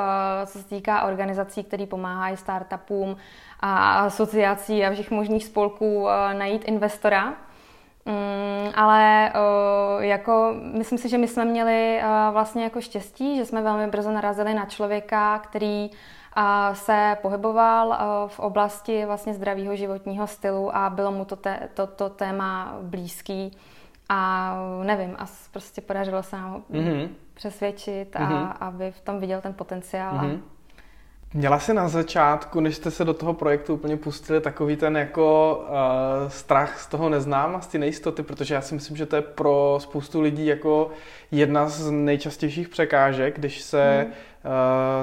co 0.47 0.59
se 0.59 0.65
týká 0.65 1.03
organizací, 1.03 1.65
které 1.65 1.87
pomáhají 1.87 2.37
startupům 2.37 3.17
a 3.61 3.99
asociací 3.99 4.85
a 4.85 4.93
všech 4.93 5.11
možných 5.11 5.45
spolků 5.45 6.03
uh, 6.03 6.11
najít 6.33 6.65
investora. 6.65 7.27
Um, 7.27 8.73
ale 8.75 9.33
uh, 9.35 10.05
jako, 10.05 10.55
myslím 10.73 10.99
si, 10.99 11.09
že 11.09 11.19
my 11.19 11.29
jsme 11.29 11.45
měli 11.45 12.01
uh, 12.03 12.33
vlastně 12.33 12.65
jako 12.65 12.81
štěstí, 12.81 13.37
že 13.37 13.45
jsme 13.45 13.63
velmi 13.63 13.87
brzo 13.87 14.11
narazili 14.11 14.55
na 14.55 14.65
člověka, 14.65 15.39
který 15.39 15.91
uh, 15.91 15.97
a 16.33 16.75
se 16.75 17.17
pohyboval 17.23 17.99
v 18.29 18.39
oblasti 18.39 19.05
vlastně 19.07 19.35
zdravého 19.35 19.77
životního 19.77 20.27
stylu 20.27 20.77
a 20.77 20.91
bylo 20.91 21.13
mu 21.13 21.25
to, 21.25 21.37
te, 21.37 21.69
to, 21.75 21.87
to 21.87 22.09
téma 22.09 22.79
blízký 22.83 23.57
a 24.09 24.55
nevím, 24.83 25.17
a 25.19 25.27
prostě 25.53 25.81
podařilo 25.81 26.23
se 26.23 26.37
nám 26.37 26.63
mm-hmm. 26.71 27.09
přesvědčit 27.35 28.17
a 28.17 28.19
mm-hmm. 28.19 28.53
aby 28.61 28.91
v 28.91 29.01
tom 29.01 29.21
viděl 29.21 29.41
ten 29.41 29.55
potenciál. 29.55 30.15
Mm-hmm. 30.15 30.37
A... 30.37 30.61
Měla 31.35 31.59
jsi 31.59 31.75
na 31.75 31.89
začátku, 31.89 32.61
než 32.61 32.77
jste 32.77 32.91
se 32.91 33.05
do 33.05 33.15
toho 33.15 33.35
projektu 33.35 33.75
úplně 33.75 33.97
pustili, 33.97 34.41
takový 34.41 34.77
ten 34.77 34.97
jako 34.97 35.59
uh, 35.69 36.29
strach 36.29 36.81
z 36.81 36.87
toho 36.87 37.09
neznáma, 37.09 37.61
z 37.61 37.67
té 37.67 37.79
nejistoty, 37.79 38.23
protože 38.23 38.55
já 38.55 38.61
si 38.61 38.75
myslím, 38.75 38.97
že 38.97 39.07
to 39.07 39.17
je 39.17 39.23
pro 39.23 39.79
spoustu 39.81 40.21
lidí 40.21 40.47
jako 40.47 40.91
jedna 41.31 41.69
z 41.69 41.91
nejčastějších 41.91 42.69
překážek, 42.69 43.39
když 43.39 43.61
se 43.61 44.05
mm 44.09 44.13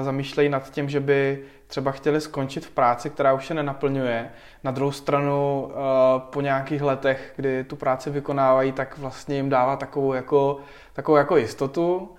zamýšlejí 0.02 0.48
nad 0.48 0.70
tím, 0.70 0.88
že 0.88 1.00
by 1.00 1.44
třeba 1.66 1.90
chtěli 1.90 2.20
skončit 2.20 2.66
v 2.66 2.70
práci, 2.70 3.10
která 3.10 3.32
už 3.32 3.46
se 3.46 3.54
nenaplňuje. 3.54 4.30
Na 4.64 4.70
druhou 4.70 4.92
stranu 4.92 5.62
uh, 5.62 5.72
po 6.20 6.40
nějakých 6.40 6.82
letech, 6.82 7.32
kdy 7.36 7.64
tu 7.64 7.76
práci 7.76 8.10
vykonávají, 8.10 8.72
tak 8.72 8.98
vlastně 8.98 9.36
jim 9.36 9.48
dává 9.48 9.76
takovou 9.76 10.12
jako, 10.12 10.58
takovou 10.92 11.16
jako 11.16 11.36
jistotu. 11.36 12.14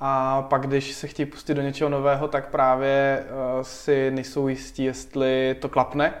A 0.00 0.42
pak, 0.42 0.66
když 0.66 0.92
se 0.92 1.06
chtějí 1.06 1.26
pustit 1.26 1.54
do 1.54 1.62
něčeho 1.62 1.90
nového, 1.90 2.28
tak 2.28 2.48
právě 2.48 3.24
uh, 3.24 3.62
si 3.62 4.10
nejsou 4.10 4.48
jistí, 4.48 4.84
jestli 4.84 5.56
to 5.60 5.68
klapne. 5.68 6.14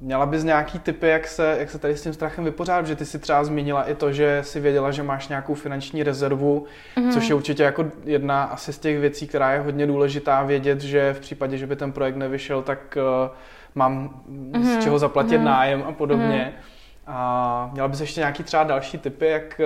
Měla 0.00 0.26
bys 0.26 0.44
nějaký 0.44 0.78
typy, 0.78 1.08
jak 1.08 1.26
se, 1.26 1.56
jak 1.58 1.70
se 1.70 1.78
tady 1.78 1.96
s 1.96 2.02
tím 2.02 2.12
strachem 2.12 2.44
vypořádat, 2.44 2.86
že 2.86 2.96
ty 2.96 3.04
si 3.04 3.18
třeba 3.18 3.44
zmínila 3.44 3.82
i 3.82 3.94
to, 3.94 4.12
že 4.12 4.40
si 4.44 4.60
věděla, 4.60 4.90
že 4.90 5.02
máš 5.02 5.28
nějakou 5.28 5.54
finanční 5.54 6.02
rezervu, 6.02 6.64
mm-hmm. 6.96 7.12
což 7.12 7.28
je 7.28 7.34
určitě 7.34 7.62
jako 7.62 7.86
jedna 8.04 8.44
asi 8.44 8.72
z 8.72 8.78
těch 8.78 8.98
věcí, 8.98 9.26
která 9.26 9.52
je 9.52 9.60
hodně 9.60 9.86
důležitá 9.86 10.42
vědět, 10.42 10.80
že 10.80 11.12
v 11.14 11.20
případě, 11.20 11.58
že 11.58 11.66
by 11.66 11.76
ten 11.76 11.92
projekt 11.92 12.16
nevyšel, 12.16 12.62
tak 12.62 12.98
uh, 13.26 13.36
mám 13.74 14.22
mm-hmm. 14.30 14.62
z 14.62 14.68
mhm. 14.68 14.82
čeho 14.82 14.98
zaplatit 14.98 15.38
mm-hmm. 15.38 15.44
nájem 15.44 15.84
a 15.88 15.92
podobně. 15.92 16.52
Mm-hmm. 16.56 16.80
A 17.06 17.70
měla 17.72 17.88
bys 17.88 18.00
ještě 18.00 18.20
nějaký 18.20 18.42
třeba 18.42 18.64
další 18.64 18.98
typy, 18.98 19.26
jak 19.26 19.60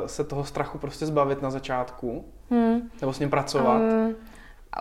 uh, 0.00 0.06
se 0.06 0.24
toho 0.24 0.44
strachu 0.44 0.78
prostě 0.78 1.06
zbavit 1.06 1.42
na 1.42 1.50
začátku? 1.50 2.24
Mm. 2.50 2.80
Nebo 3.00 3.12
s 3.12 3.18
ním 3.18 3.30
pracovat? 3.30 3.80
Um, 3.80 4.14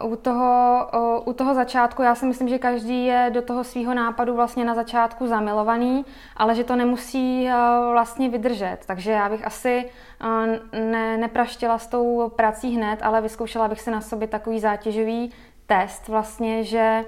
u 0.04 0.16
toho, 0.16 0.88
u 1.26 1.34
toho 1.34 1.54
začátku, 1.54 2.02
já 2.02 2.16
si 2.16 2.26
myslím, 2.26 2.48
že 2.48 2.60
každý 2.60 3.06
je 3.06 3.30
do 3.34 3.42
toho 3.42 3.64
svého 3.64 3.94
nápadu 3.94 4.36
vlastně 4.36 4.66
na 4.66 4.76
začátku 4.76 5.28
zamilovaný, 5.28 6.06
ale 6.38 6.56
že 6.56 6.64
to 6.64 6.76
nemusí 6.76 7.50
vlastně 7.92 8.30
vydržet. 8.30 8.78
Takže 8.88 9.12
já 9.12 9.30
bych 9.30 9.46
asi 9.46 9.90
ne, 10.74 11.18
nepraštila 11.18 11.78
s 11.78 11.88
tou 11.88 12.30
prací 12.30 12.76
hned, 12.76 13.00
ale 13.02 13.22
vyzkoušela 13.22 13.68
bych 13.68 13.82
si 13.82 13.92
na 13.92 14.02
sobě 14.02 14.28
takový 14.28 14.60
zátěžový 14.60 15.32
test 15.66 16.08
vlastně, 16.08 16.64
že 16.64 17.06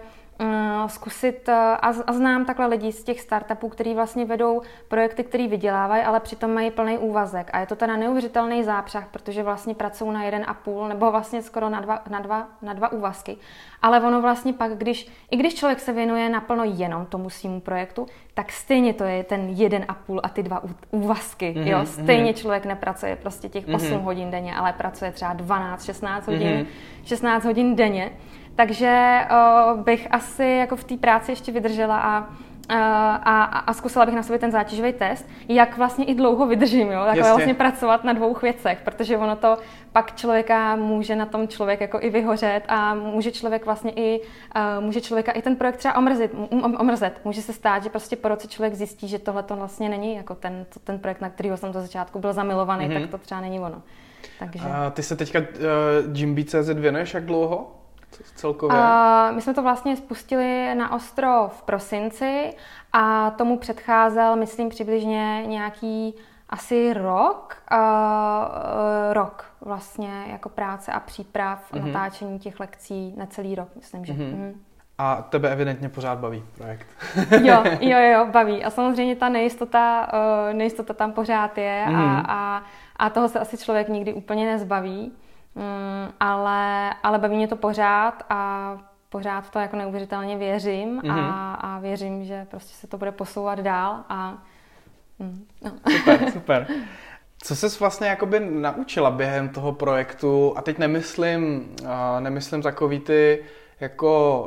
zkusit, 0.88 1.50
eh, 1.50 1.54
a, 1.54 1.88
a 2.08 2.14
znám 2.14 2.46
takhle 2.46 2.68
lidi 2.68 2.92
z 2.92 3.04
těch 3.04 3.22
startupů, 3.22 3.70
kteří 3.70 3.94
vlastně 3.94 4.26
vedou 4.26 4.62
projekty, 4.88 5.24
které 5.24 5.48
vydělávají, 5.48 6.04
ale 6.04 6.20
přitom 6.20 6.54
mají 6.54 6.72
plný 6.72 6.98
úvazek. 6.98 7.50
A 7.54 7.60
je 7.60 7.66
to 7.66 7.76
teda 7.76 7.96
neuvěřitelný 7.96 8.64
zápřah, 8.64 9.08
protože 9.12 9.44
vlastně 9.44 9.76
pracují 9.76 10.14
na 10.14 10.24
jeden 10.24 10.44
a 10.48 10.54
půl, 10.54 10.88
nebo 10.88 11.12
vlastně 11.12 11.42
skoro 11.42 11.70
na 11.70 11.82
dva, 11.82 12.02
na 12.10 12.20
dva, 12.20 12.48
na 12.62 12.74
dva 12.74 12.92
úvazky. 12.92 13.38
Ale 13.82 14.02
ono 14.02 14.22
vlastně 14.22 14.54
pak, 14.54 14.78
když, 14.78 15.08
i 15.32 15.38
když 15.38 15.56
člověk 15.56 15.80
se 15.80 15.94
věnuje 15.94 16.30
naplno 16.30 16.64
jenom 16.64 17.06
tomu 17.06 17.30
svýmu 17.30 17.62
projektu, 17.62 18.08
tak 18.34 18.52
stejně 18.52 18.94
to 18.94 19.04
je 19.04 19.24
ten 19.24 19.50
jeden 19.50 19.86
a 19.88 19.94
půl 19.94 20.20
a 20.24 20.30
ty 20.30 20.44
dva 20.44 20.64
úvazky. 20.92 21.54
Mm-hmm, 21.58 21.68
jo? 21.68 21.86
Stejně 21.86 22.32
mm-hmm. 22.32 22.40
člověk 22.40 22.66
nepracuje 22.66 23.16
prostě 23.16 23.50
těch 23.50 23.68
8 23.68 23.88
mm-hmm. 23.88 24.02
hodin 24.02 24.32
denně, 24.32 24.56
ale 24.56 24.74
pracuje 24.74 25.12
třeba 25.12 25.34
12, 25.34 25.86
16 25.86 26.28
hodin, 26.28 26.48
mm-hmm. 26.48 26.68
16 27.06 27.46
hodin 27.46 27.76
denně. 27.76 28.12
Takže 28.58 29.22
uh, 29.32 29.80
bych 29.80 30.08
asi 30.12 30.44
jako 30.44 30.76
v 30.76 30.84
té 30.84 30.98
práci 30.98 31.32
ještě 31.32 31.52
vydržela 31.52 32.00
a, 32.00 32.20
uh, 32.20 32.28
a, 33.24 33.44
a 33.44 33.74
zkusila 33.74 34.06
bych 34.06 34.16
na 34.16 34.24
sobě 34.24 34.40
ten 34.40 34.52
zátěžový 34.52 34.94
test, 34.94 35.30
jak 35.48 35.78
vlastně 35.78 36.06
i 36.06 36.16
dlouho 36.16 36.48
vydržím, 36.48 36.92
jo? 36.92 37.06
Takhle 37.06 37.30
vlastně 37.30 37.54
pracovat 37.54 38.04
na 38.04 38.14
dvou 38.14 38.36
věcech, 38.42 38.82
protože 38.84 39.18
ono 39.18 39.36
to 39.36 39.58
pak 39.92 40.16
člověka 40.16 40.76
může 40.76 41.16
na 41.16 41.26
tom 41.26 41.48
člověk 41.48 41.82
jako 41.82 42.00
i 42.02 42.10
vyhořet 42.10 42.64
a 42.68 42.94
může 42.94 43.32
člověk 43.32 43.66
vlastně 43.66 43.92
i, 43.96 44.22
uh, 44.22 44.84
může 44.84 45.02
člověka 45.02 45.32
i 45.32 45.42
ten 45.42 45.56
projekt 45.56 45.78
třeba 45.78 45.98
omrzit, 45.98 46.32
omrzet. 46.80 47.22
Může 47.26 47.42
se 47.42 47.54
stát, 47.54 47.84
že 47.84 47.90
prostě 47.90 48.16
po 48.16 48.28
roce 48.28 48.48
člověk 48.48 48.74
zjistí, 48.74 49.08
že 49.08 49.20
tohle 49.20 49.44
to 49.44 49.56
vlastně 49.56 49.90
není 49.90 50.16
jako 50.16 50.36
ten, 50.36 50.66
ten 50.84 51.00
projekt, 51.00 51.22
na 51.22 51.30
kterého 51.30 51.58
jsem 51.58 51.74
to 51.74 51.82
začátku 51.82 52.20
byl 52.20 52.34
zamilovaný, 52.34 52.88
mm-hmm. 52.88 53.02
tak 53.02 53.10
to 53.10 53.18
třeba 53.18 53.42
není 53.42 53.60
ono. 53.60 53.82
Takže. 54.40 54.60
A 54.60 54.90
ty 54.90 55.04
se 55.04 55.16
teďka 55.16 55.40
uh, 55.40 56.18
Jimby.cz 56.18 56.70
věnuješ 56.70 57.14
jak 57.14 57.26
dlouho? 57.26 57.77
Celkově? 58.36 58.78
Uh, 58.78 59.36
my 59.36 59.42
jsme 59.42 59.54
to 59.54 59.64
vlastně 59.64 59.98
spustili 59.98 60.76
na 60.76 60.94
ostro 60.94 61.48
v 61.48 61.62
prosinci 61.62 62.54
a 62.94 63.32
tomu 63.32 63.58
předcházel, 63.58 64.36
myslím, 64.36 64.70
přibližně 64.70 65.44
nějaký 65.46 66.16
asi 66.50 66.94
rok, 66.94 67.58
uh, 67.72 67.78
rok 69.14 69.46
vlastně 69.62 70.26
jako 70.32 70.50
práce 70.50 70.92
a 70.92 71.00
příprav, 71.00 71.72
uh-huh. 71.72 71.86
natáčení 71.86 72.40
těch 72.40 72.60
lekcí 72.60 73.14
na 73.18 73.26
celý 73.26 73.56
rok, 73.56 73.70
myslím, 73.76 74.06
že. 74.06 74.14
Uh-huh. 74.14 74.54
A 74.98 75.22
tebe 75.22 75.50
evidentně 75.50 75.90
pořád 75.90 76.20
baví 76.20 76.44
projekt. 76.58 76.88
jo, 77.44 77.64
jo, 77.80 78.00
jo, 78.00 78.28
baví. 78.32 78.64
A 78.64 78.70
samozřejmě 78.70 79.16
ta 79.16 79.30
nejistota, 79.30 80.08
uh, 80.14 80.54
nejistota 80.54 80.94
tam 80.94 81.12
pořád 81.12 81.58
je 81.58 81.86
uh-huh. 81.88 81.98
a, 81.98 82.24
a, 82.28 82.64
a 82.96 83.10
toho 83.10 83.30
se 83.30 83.40
asi 83.40 83.58
člověk 83.58 83.90
nikdy 83.90 84.14
úplně 84.14 84.46
nezbaví. 84.46 85.12
Mm, 85.58 86.14
ale, 86.20 86.94
ale 87.04 87.20
baví 87.20 87.36
mě 87.36 87.48
to 87.48 87.56
pořád 87.56 88.24
a 88.30 88.72
pořád 89.10 89.42
v 89.42 89.52
to 89.52 89.60
jako 89.60 89.76
neuvěřitelně 89.76 90.38
věřím 90.38 91.02
mm-hmm. 91.02 91.12
a, 91.12 91.16
mhm. 91.16 91.34
a 91.62 91.80
věřím, 91.80 92.26
že 92.26 92.46
prostě 92.50 92.74
se 92.74 92.88
to 92.88 92.98
bude 92.98 93.12
posouvat 93.12 93.60
dál 93.60 94.04
a 94.10 94.44
mm, 95.20 95.46
no. 95.64 95.72
Super, 95.98 96.32
super. 96.34 96.68
Co 97.44 97.56
ses 97.56 97.80
vlastně 97.80 98.08
jakoby 98.08 98.40
naučila 98.40 99.12
během 99.12 99.50
toho 99.50 99.74
projektu 99.74 100.54
a 100.58 100.62
teď 100.62 100.78
nemyslím, 100.78 101.70
uh, 101.82 101.90
nemyslím 102.20 102.62
takový 102.62 103.00
ty 103.00 103.44
jako 103.80 104.42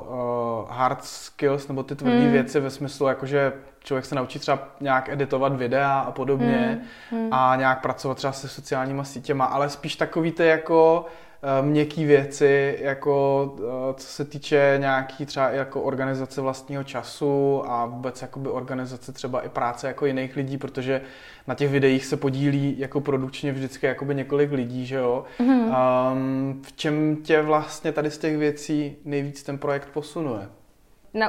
uh, 0.66 0.76
hard 0.76 1.04
skills 1.04 1.68
nebo 1.68 1.82
ty 1.82 1.96
tvrdé 1.96 2.20
hmm. 2.20 2.32
věci 2.32 2.60
ve 2.60 2.70
smyslu, 2.70 3.06
jakože 3.06 3.52
člověk 3.84 4.04
se 4.04 4.14
naučí 4.14 4.38
třeba 4.38 4.68
nějak 4.80 5.08
editovat 5.08 5.56
videa 5.56 5.98
a 5.98 6.10
podobně 6.10 6.82
hmm. 7.10 7.20
Hmm. 7.20 7.32
a 7.32 7.56
nějak 7.56 7.82
pracovat 7.82 8.16
třeba 8.16 8.32
se 8.32 8.48
sociálníma 8.48 9.04
sítěma, 9.04 9.44
ale 9.44 9.70
spíš 9.70 9.96
takový 9.96 10.32
ty 10.32 10.46
jako 10.46 11.06
měkký 11.62 12.04
věci, 12.04 12.78
jako 12.80 13.44
uh, 13.52 13.60
co 13.96 14.06
se 14.06 14.24
týče 14.24 14.76
nějaký 14.80 15.26
třeba 15.26 15.50
jako 15.50 15.82
organizace 15.82 16.40
vlastního 16.40 16.84
času 16.84 17.62
a 17.66 17.86
vůbec 17.86 18.22
jakoby 18.22 18.48
organizace 18.48 19.12
třeba 19.12 19.40
i 19.40 19.48
práce 19.48 19.86
jako 19.86 20.06
jiných 20.06 20.36
lidí, 20.36 20.58
protože 20.58 21.00
na 21.46 21.54
těch 21.54 21.70
videích 21.70 22.06
se 22.06 22.16
podílí 22.16 22.78
jako 22.78 23.00
produkčně 23.00 23.52
vždycky 23.52 23.86
jakoby 23.86 24.14
několik 24.14 24.52
lidí, 24.52 24.86
že 24.86 24.96
jo. 24.96 25.24
Mm-hmm. 25.40 25.76
Um, 26.12 26.62
v 26.62 26.72
čem 26.72 27.16
tě 27.16 27.42
vlastně 27.42 27.92
tady 27.92 28.10
z 28.10 28.18
těch 28.18 28.36
věcí 28.36 28.96
nejvíc 29.04 29.42
ten 29.42 29.58
projekt 29.58 29.88
posunuje? 29.92 30.48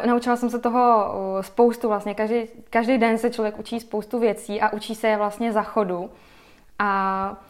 Naučila 0.06 0.36
jsem 0.36 0.50
se 0.50 0.60
toho 0.60 1.16
spoustu 1.42 1.88
vlastně. 1.88 2.14
Každý, 2.14 2.44
každý 2.70 2.98
den 2.98 3.18
se 3.18 3.30
člověk 3.30 3.60
učí 3.60 3.80
spoustu 3.80 4.20
věcí 4.20 4.62
a 4.62 4.74
učí 4.74 4.96
se 4.96 5.08
je 5.08 5.18
vlastně 5.18 5.52
za 5.52 5.62
chodu. 5.62 6.10
A 6.80 7.44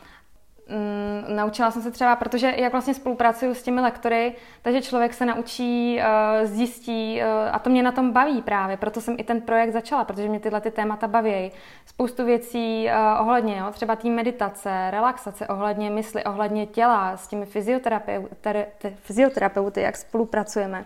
Mm, 0.72 1.36
naučila 1.36 1.72
jsem 1.72 1.82
se 1.82 1.92
třeba, 1.92 2.16
protože 2.16 2.54
jak 2.58 2.72
vlastně 2.72 2.94
spolupracuju 2.94 3.54
s 3.54 3.64
těmi 3.64 3.82
lektory, 3.82 4.36
takže 4.62 4.82
člověk 4.82 5.14
se 5.14 5.26
naučí, 5.26 6.00
uh, 6.00 6.48
zjistí 6.48 7.22
uh, 7.22 7.56
a 7.56 7.60
to 7.60 7.70
mě 7.70 7.84
na 7.84 7.92
tom 7.92 8.12
baví 8.12 8.42
právě, 8.42 8.78
proto 8.78 9.02
jsem 9.02 9.16
i 9.18 9.24
ten 9.24 9.42
projekt 9.42 9.74
začala, 9.74 10.04
protože 10.04 10.30
mě 10.30 10.40
tyhle 10.40 10.62
ty 10.62 10.72
témata 10.72 11.08
baví. 11.08 11.52
Spoustu 11.86 12.26
věcí 12.26 12.88
uh, 12.88 13.22
ohledně, 13.22 13.58
jo, 13.58 13.66
třeba 13.72 13.96
té 13.96 14.10
meditace, 14.10 14.92
relaxace, 14.92 15.48
ohledně 15.48 15.90
mysli, 15.90 16.24
ohledně 16.24 16.66
těla, 16.66 17.18
s 17.18 17.28
těmi 17.28 17.46
fyzioterapeuty, 17.46 18.66
fyzioterapeuty 18.96 19.82
jak 19.82 19.98
spolupracujeme, 19.98 20.86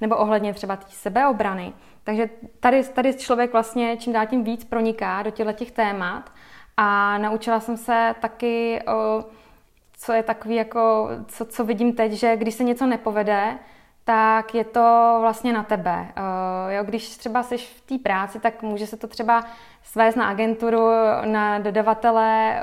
nebo 0.00 0.16
ohledně 0.16 0.54
třeba 0.54 0.76
té 0.76 0.86
sebeobrany. 0.88 1.72
Takže 2.04 2.30
tady, 2.60 2.84
tady 2.84 3.14
člověk 3.14 3.52
vlastně 3.52 3.96
čím 3.96 4.12
dál 4.12 4.26
tím 4.26 4.44
víc 4.44 4.64
proniká 4.64 5.22
do 5.22 5.30
těchto 5.30 5.52
těch 5.52 5.70
témat 5.70 6.30
a 6.76 7.18
naučila 7.18 7.60
jsem 7.60 7.76
se 7.76 8.14
taky, 8.20 8.80
co 9.96 10.12
je 10.12 10.22
takový 10.22 10.54
jako, 10.54 11.08
co, 11.28 11.44
co 11.44 11.64
vidím 11.64 11.92
teď, 11.92 12.12
že 12.12 12.36
když 12.36 12.54
se 12.54 12.64
něco 12.64 12.86
nepovede, 12.86 13.58
tak 14.04 14.54
je 14.54 14.64
to 14.64 15.16
vlastně 15.20 15.52
na 15.52 15.62
tebe. 15.62 16.06
Jo, 16.68 16.84
když 16.84 17.16
třeba 17.16 17.42
jsi 17.42 17.56
v 17.58 17.80
té 17.80 17.98
práci, 17.98 18.40
tak 18.40 18.62
může 18.62 18.86
se 18.86 18.96
to 18.96 19.06
třeba 19.06 19.44
svést 19.82 20.16
na 20.16 20.28
agenturu, 20.28 20.88
na 21.24 21.58
dodavatele, 21.58 22.62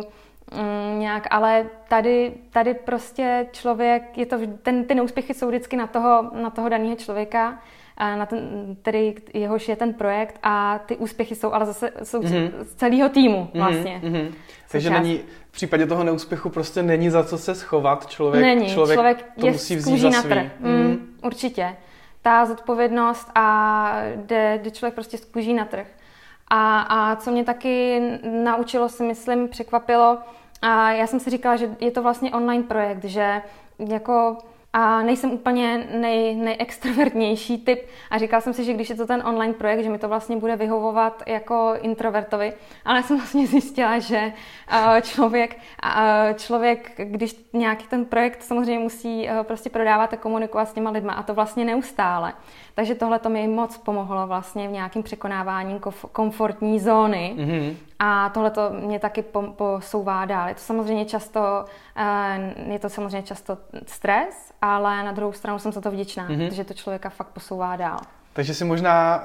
um, 0.00 0.98
nějak, 0.98 1.26
ale 1.30 1.66
tady, 1.88 2.34
tady 2.50 2.74
prostě 2.74 3.48
člověk, 3.52 4.18
je 4.18 4.26
to, 4.26 4.36
ten, 4.62 4.84
ty 4.84 4.94
neúspěchy 4.94 5.34
jsou 5.34 5.48
vždycky 5.48 5.76
na 5.76 5.86
toho, 5.86 6.30
na 6.32 6.50
toho 6.50 6.68
daného 6.68 6.96
člověka, 6.96 7.58
na 8.00 8.26
ten, 8.26 8.76
tedy 8.82 9.14
jehož 9.34 9.68
je 9.68 9.76
ten 9.76 9.94
projekt 9.94 10.38
a 10.42 10.78
ty 10.86 10.96
úspěchy 10.96 11.34
jsou 11.34 11.52
ale 11.52 11.66
zase 11.66 11.92
jsou 12.02 12.20
mm-hmm. 12.20 12.50
z 12.62 12.74
celého 12.74 13.08
týmu 13.08 13.40
mhm, 13.54 13.64
vlastně. 13.64 14.00
Mm-hmm. 14.04 14.32
Takže 14.70 14.90
není, 14.90 15.20
v 15.48 15.52
případě 15.52 15.86
toho 15.86 16.04
neúspěchu 16.04 16.50
prostě 16.50 16.82
není 16.82 17.10
za 17.10 17.24
co 17.24 17.38
se 17.38 17.54
schovat, 17.54 18.06
člověk, 18.06 18.44
není. 18.44 18.68
člověk, 18.68 18.96
člověk 18.96 19.24
to 19.40 19.46
je 19.46 19.52
musí 19.52 19.76
vzít 19.76 19.98
za 19.98 20.10
svý. 20.10 20.50
Mm, 20.60 20.70
mm. 20.70 21.16
Určitě. 21.22 21.76
Ta 22.22 22.46
zodpovědnost 22.46 23.30
a 23.34 24.00
jde, 24.16 24.60
jde 24.62 24.70
člověk 24.70 24.94
prostě 24.94 25.18
z 25.18 25.24
kůží 25.24 25.54
na 25.54 25.64
trh. 25.64 25.86
A, 26.48 26.80
a 26.80 27.16
co 27.16 27.30
mě 27.30 27.44
taky 27.44 28.00
naučilo, 28.44 28.88
si 28.88 29.02
myslím, 29.02 29.48
překvapilo, 29.48 30.18
a 30.62 30.92
já 30.92 31.06
jsem 31.06 31.20
si 31.20 31.30
říkala, 31.30 31.56
že 31.56 31.70
je 31.80 31.90
to 31.90 32.02
vlastně 32.02 32.32
online 32.32 32.62
projekt, 32.62 33.04
že 33.04 33.42
jako 33.78 34.38
a 34.76 35.02
nejsem 35.02 35.30
úplně 35.30 35.86
nej, 35.94 36.34
nejextrovertnější 36.34 37.58
typ 37.58 37.86
a 38.10 38.18
říkala 38.18 38.40
jsem 38.40 38.52
si, 38.52 38.64
že 38.64 38.72
když 38.72 38.90
je 38.90 38.96
to 38.96 39.06
ten 39.06 39.22
online 39.26 39.54
projekt, 39.54 39.84
že 39.84 39.90
mi 39.90 39.98
to 39.98 40.08
vlastně 40.08 40.36
bude 40.36 40.56
vyhovovat 40.56 41.22
jako 41.26 41.74
introvertovi, 41.82 42.52
ale 42.84 43.02
jsem 43.02 43.16
vlastně 43.16 43.46
zjistila, 43.46 43.98
že 43.98 44.32
člověk, 45.02 45.56
člověk, 46.36 46.92
když 47.04 47.36
nějaký 47.52 47.86
ten 47.86 48.04
projekt 48.04 48.42
samozřejmě 48.42 48.78
musí 48.78 49.28
prostě 49.42 49.70
prodávat 49.70 50.12
a 50.12 50.16
komunikovat 50.16 50.68
s 50.68 50.72
těma 50.72 50.90
lidma 50.90 51.12
a 51.12 51.22
to 51.22 51.34
vlastně 51.34 51.64
neustále. 51.64 52.32
Takže 52.74 52.94
tohle 52.94 53.18
to 53.18 53.28
mi 53.28 53.48
moc 53.48 53.78
pomohlo 53.78 54.26
vlastně 54.26 54.68
v 54.68 54.72
nějakém 54.72 55.02
překonávání 55.02 55.80
komfortní 56.12 56.80
zóny. 56.80 57.34
Mm-hmm. 57.36 57.74
A 57.98 58.28
tohle 58.28 58.50
to 58.50 58.70
mě 58.70 58.98
taky 58.98 59.24
posouvá 59.56 60.24
dál. 60.24 60.48
Je 60.48 60.54
to 60.54 60.60
samozřejmě 60.60 61.04
často, 61.04 61.64
eh, 61.96 62.54
je 62.72 62.78
to 62.78 62.88
samozřejmě 62.88 63.22
často 63.22 63.58
stres, 63.86 64.52
ale 64.62 65.04
na 65.04 65.12
druhou 65.12 65.32
stranu 65.32 65.58
jsem 65.58 65.72
za 65.72 65.80
to 65.80 65.90
vděčná, 65.90 66.28
mm-hmm. 66.28 66.48
protože 66.48 66.64
to 66.64 66.74
člověka 66.74 67.08
fakt 67.08 67.28
posouvá 67.28 67.76
dál. 67.76 67.98
Takže 68.34 68.54
si 68.54 68.64
možná, 68.64 69.24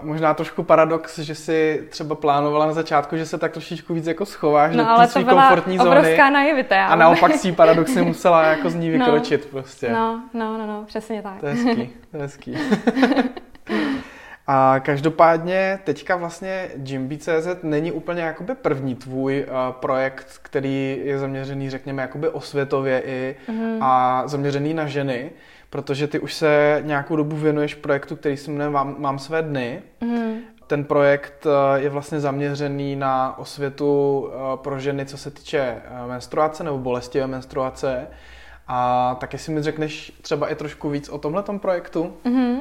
uh, 0.00 0.08
možná 0.08 0.34
trošku 0.34 0.62
paradox, 0.62 1.18
že 1.18 1.34
si 1.34 1.86
třeba 1.90 2.14
plánovala 2.14 2.66
na 2.66 2.72
začátku, 2.72 3.16
že 3.16 3.26
se 3.26 3.38
tak 3.38 3.52
trošičku 3.52 3.94
víc 3.94 4.06
jako 4.06 4.26
schováš 4.26 4.76
no, 4.76 4.84
do 4.84 4.96
té 4.96 5.06
své 5.06 5.24
komfortní 5.24 5.78
zóny. 5.78 5.90
obrovská 5.90 6.30
naivita. 6.30 6.86
A 6.86 6.96
naopak 6.96 7.34
si 7.34 7.52
paradoxně 7.52 8.02
musela 8.12 8.42
jako 8.42 8.70
z 8.70 8.74
ní 8.74 8.90
no. 8.90 8.98
vykročit 8.98 9.44
no, 9.44 9.50
prostě. 9.50 9.88
No, 9.88 10.22
no, 10.34 10.58
no, 10.58 10.66
no, 10.66 10.84
přesně 10.86 11.22
tak. 11.22 11.40
To 11.40 11.46
je 11.46 11.54
hezký, 11.54 11.90
to 12.10 12.16
je 12.16 12.22
hezký. 12.22 12.56
A 14.46 14.80
každopádně 14.80 15.78
teďka 15.84 16.16
vlastně 16.16 16.68
Jimby.cz 16.84 17.48
není 17.62 17.92
úplně 17.92 18.22
jakoby 18.22 18.54
první 18.54 18.94
tvůj 18.94 19.46
uh, 19.48 19.72
projekt, 19.72 20.26
který 20.42 21.00
je 21.04 21.18
zaměřený, 21.18 21.70
řekněme, 21.70 22.02
jakoby 22.02 22.28
osvětově 22.28 23.02
i 23.06 23.36
mm. 23.48 23.78
a 23.80 24.22
zaměřený 24.26 24.74
na 24.74 24.86
ženy 24.86 25.30
protože 25.72 26.08
ty 26.08 26.18
už 26.18 26.34
se 26.34 26.82
nějakou 26.86 27.16
dobu 27.16 27.36
věnuješ 27.36 27.74
projektu, 27.74 28.16
který 28.16 28.36
se 28.36 28.50
jmenuje 28.50 28.70
Mám, 28.70 28.94
Mám 28.98 29.18
své 29.18 29.42
dny. 29.42 29.82
Mm. 30.00 30.38
Ten 30.66 30.84
projekt 30.84 31.46
eh, 31.46 31.80
je 31.80 31.90
vlastně 31.90 32.20
zaměřený 32.20 32.96
na 32.96 33.38
osvětu 33.38 34.28
eh, 34.28 34.56
pro 34.56 34.80
ženy, 34.80 35.06
co 35.06 35.18
se 35.18 35.30
týče 35.30 35.82
menstruace 36.06 36.64
nebo 36.64 36.78
bolestivé 36.78 37.26
menstruace. 37.26 38.06
A 38.68 39.16
tak 39.20 39.32
jestli 39.32 39.54
mi 39.54 39.62
řekneš 39.62 40.12
třeba 40.22 40.48
i 40.48 40.54
trošku 40.54 40.90
víc 40.90 41.08
o 41.08 41.18
tomhle 41.18 41.42
projektu? 41.58 42.16
Mm-hmm. 42.24 42.60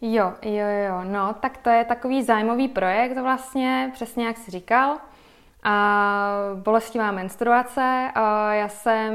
Jo, 0.00 0.32
jo, 0.42 0.66
jo, 0.88 1.04
no, 1.04 1.34
tak 1.40 1.56
to 1.56 1.70
je 1.70 1.84
takový 1.84 2.22
zájmový 2.22 2.68
projekt 2.68 3.18
vlastně, 3.18 3.90
přesně 3.94 4.26
jak 4.26 4.36
jsi 4.36 4.50
říkal. 4.50 4.96
A 5.62 6.32
bolestivá 6.54 7.12
menstruace. 7.12 8.10
A 8.14 8.52
já 8.52 8.68
jsem, 8.68 9.14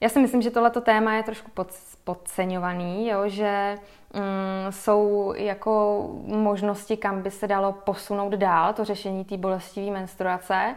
já 0.00 0.08
si 0.08 0.20
myslím, 0.20 0.42
že 0.42 0.50
tohleto 0.50 0.80
téma 0.80 1.14
je 1.14 1.22
trošku 1.22 1.50
pod, 1.50 1.68
podceňovaný, 2.04 3.08
jo, 3.08 3.28
že 3.28 3.78
mm, 4.14 4.72
jsou 4.72 5.32
jako 5.36 6.04
možnosti, 6.26 6.96
kam 6.96 7.22
by 7.22 7.30
se 7.30 7.48
dalo 7.48 7.72
posunout 7.72 8.32
dál 8.32 8.72
to 8.72 8.84
řešení 8.84 9.24
té 9.24 9.36
bolestivé 9.36 9.90
menstruace. 9.90 10.74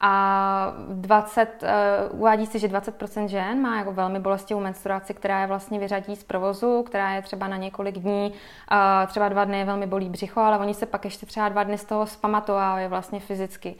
A 0.00 0.74
20, 0.88 1.62
uh, 1.62 2.20
uvádí 2.20 2.46
se, 2.46 2.58
že 2.58 2.68
20% 2.68 3.26
žen 3.26 3.60
má 3.60 3.78
jako 3.78 3.92
velmi 3.92 4.20
bolestivou 4.20 4.60
menstruaci, 4.60 5.14
která 5.14 5.40
je 5.40 5.46
vlastně 5.46 5.78
vyřadí 5.78 6.16
z 6.16 6.24
provozu, 6.24 6.82
která 6.82 7.10
je 7.10 7.22
třeba 7.22 7.48
na 7.48 7.56
několik 7.56 7.98
dní, 7.98 8.32
uh, 8.32 9.06
třeba 9.06 9.28
dva 9.28 9.44
dny 9.44 9.64
velmi 9.64 9.86
bolí 9.86 10.08
břicho, 10.08 10.40
ale 10.40 10.58
oni 10.58 10.74
se 10.74 10.86
pak 10.86 11.04
ještě 11.04 11.26
třeba 11.26 11.48
dva 11.48 11.62
dny 11.62 11.78
z 11.78 11.84
toho 11.84 12.06
zpamatovávají 12.06 12.88
vlastně 12.88 13.20
fyzicky. 13.20 13.74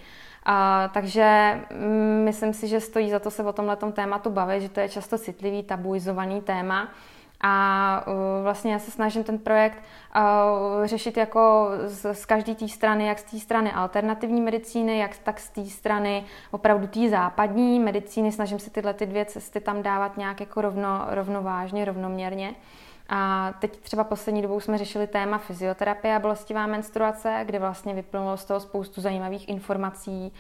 A, 0.44 0.88
takže 0.94 1.60
mm, 1.70 2.22
myslím 2.24 2.54
si, 2.54 2.68
že 2.68 2.80
stojí 2.80 3.10
za 3.10 3.18
to 3.18 3.30
se 3.30 3.42
o 3.42 3.52
tomhle 3.52 3.76
tématu 3.76 4.30
bavit, 4.30 4.60
že 4.60 4.68
to 4.68 4.80
je 4.80 4.88
často 4.88 5.18
citlivý, 5.18 5.62
tabuizovaný 5.62 6.40
téma. 6.40 6.88
A 7.40 8.04
vlastně 8.42 8.72
já 8.72 8.78
se 8.78 8.90
snažím 8.90 9.24
ten 9.24 9.38
projekt 9.38 9.82
řešit 10.84 11.16
jako 11.16 11.70
z, 11.84 12.14
z 12.14 12.26
každé 12.26 12.54
té 12.54 12.68
strany, 12.68 13.06
jak 13.06 13.18
z 13.18 13.22
té 13.22 13.38
strany 13.38 13.72
alternativní 13.72 14.40
medicíny, 14.40 14.98
jak 14.98 15.18
tak 15.18 15.40
z 15.40 15.50
té 15.50 15.64
strany 15.64 16.24
opravdu 16.50 16.86
té 16.86 17.08
západní 17.08 17.80
medicíny. 17.80 18.32
Snažím 18.32 18.58
se 18.58 18.70
tyhle 18.70 18.94
ty 18.94 19.06
dvě 19.06 19.24
cesty 19.24 19.60
tam 19.60 19.82
dávat 19.82 20.16
nějak 20.16 20.40
jako 20.40 20.60
rovno, 20.60 21.06
rovnovážně, 21.08 21.84
rovnoměrně. 21.84 22.54
A 23.10 23.52
teď 23.58 23.76
třeba 23.76 24.04
poslední 24.04 24.42
dobou 24.42 24.60
jsme 24.60 24.78
řešili 24.78 25.06
téma 25.06 25.38
fyzioterapie 25.38 26.16
a 26.16 26.18
bolestivá 26.18 26.66
menstruace, 26.66 27.42
kde 27.44 27.58
vlastně 27.58 27.94
vyplynulo 27.94 28.36
z 28.36 28.44
toho 28.44 28.60
spoustu 28.60 29.00
zajímavých 29.00 29.48
informací, 29.48 30.32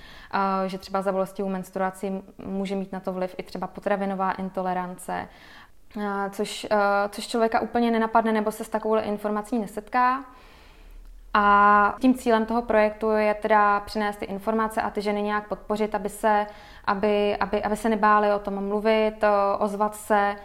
že 0.66 0.78
třeba 0.78 1.02
za 1.02 1.12
bolestivou 1.12 1.48
menstruaci 1.48 2.22
může 2.44 2.76
mít 2.76 2.92
na 2.92 3.00
to 3.00 3.12
vliv 3.12 3.34
i 3.38 3.42
třeba 3.42 3.66
potravinová 3.66 4.32
intolerance, 4.32 5.28
což, 6.30 6.66
což 7.08 7.26
člověka 7.26 7.60
úplně 7.60 7.90
nenapadne 7.90 8.32
nebo 8.32 8.52
se 8.52 8.64
s 8.64 8.68
takovou 8.68 8.96
informací 8.96 9.58
nesetká. 9.58 10.24
A 11.34 11.96
tím 12.00 12.14
cílem 12.14 12.46
toho 12.46 12.62
projektu 12.62 13.10
je 13.10 13.34
teda 13.34 13.80
přinést 13.80 14.16
ty 14.16 14.24
informace 14.24 14.82
a 14.82 14.90
ty 14.90 15.02
ženy 15.02 15.22
nějak 15.22 15.48
podpořit, 15.48 15.94
aby 15.94 16.08
se, 16.08 16.46
aby, 16.84 17.36
aby, 17.36 17.62
aby 17.62 17.76
se 17.76 17.88
nebály 17.88 18.32
o 18.32 18.38
tom 18.38 18.68
mluvit, 18.68 19.24
ozvat 19.58 19.94
se, 19.94 20.36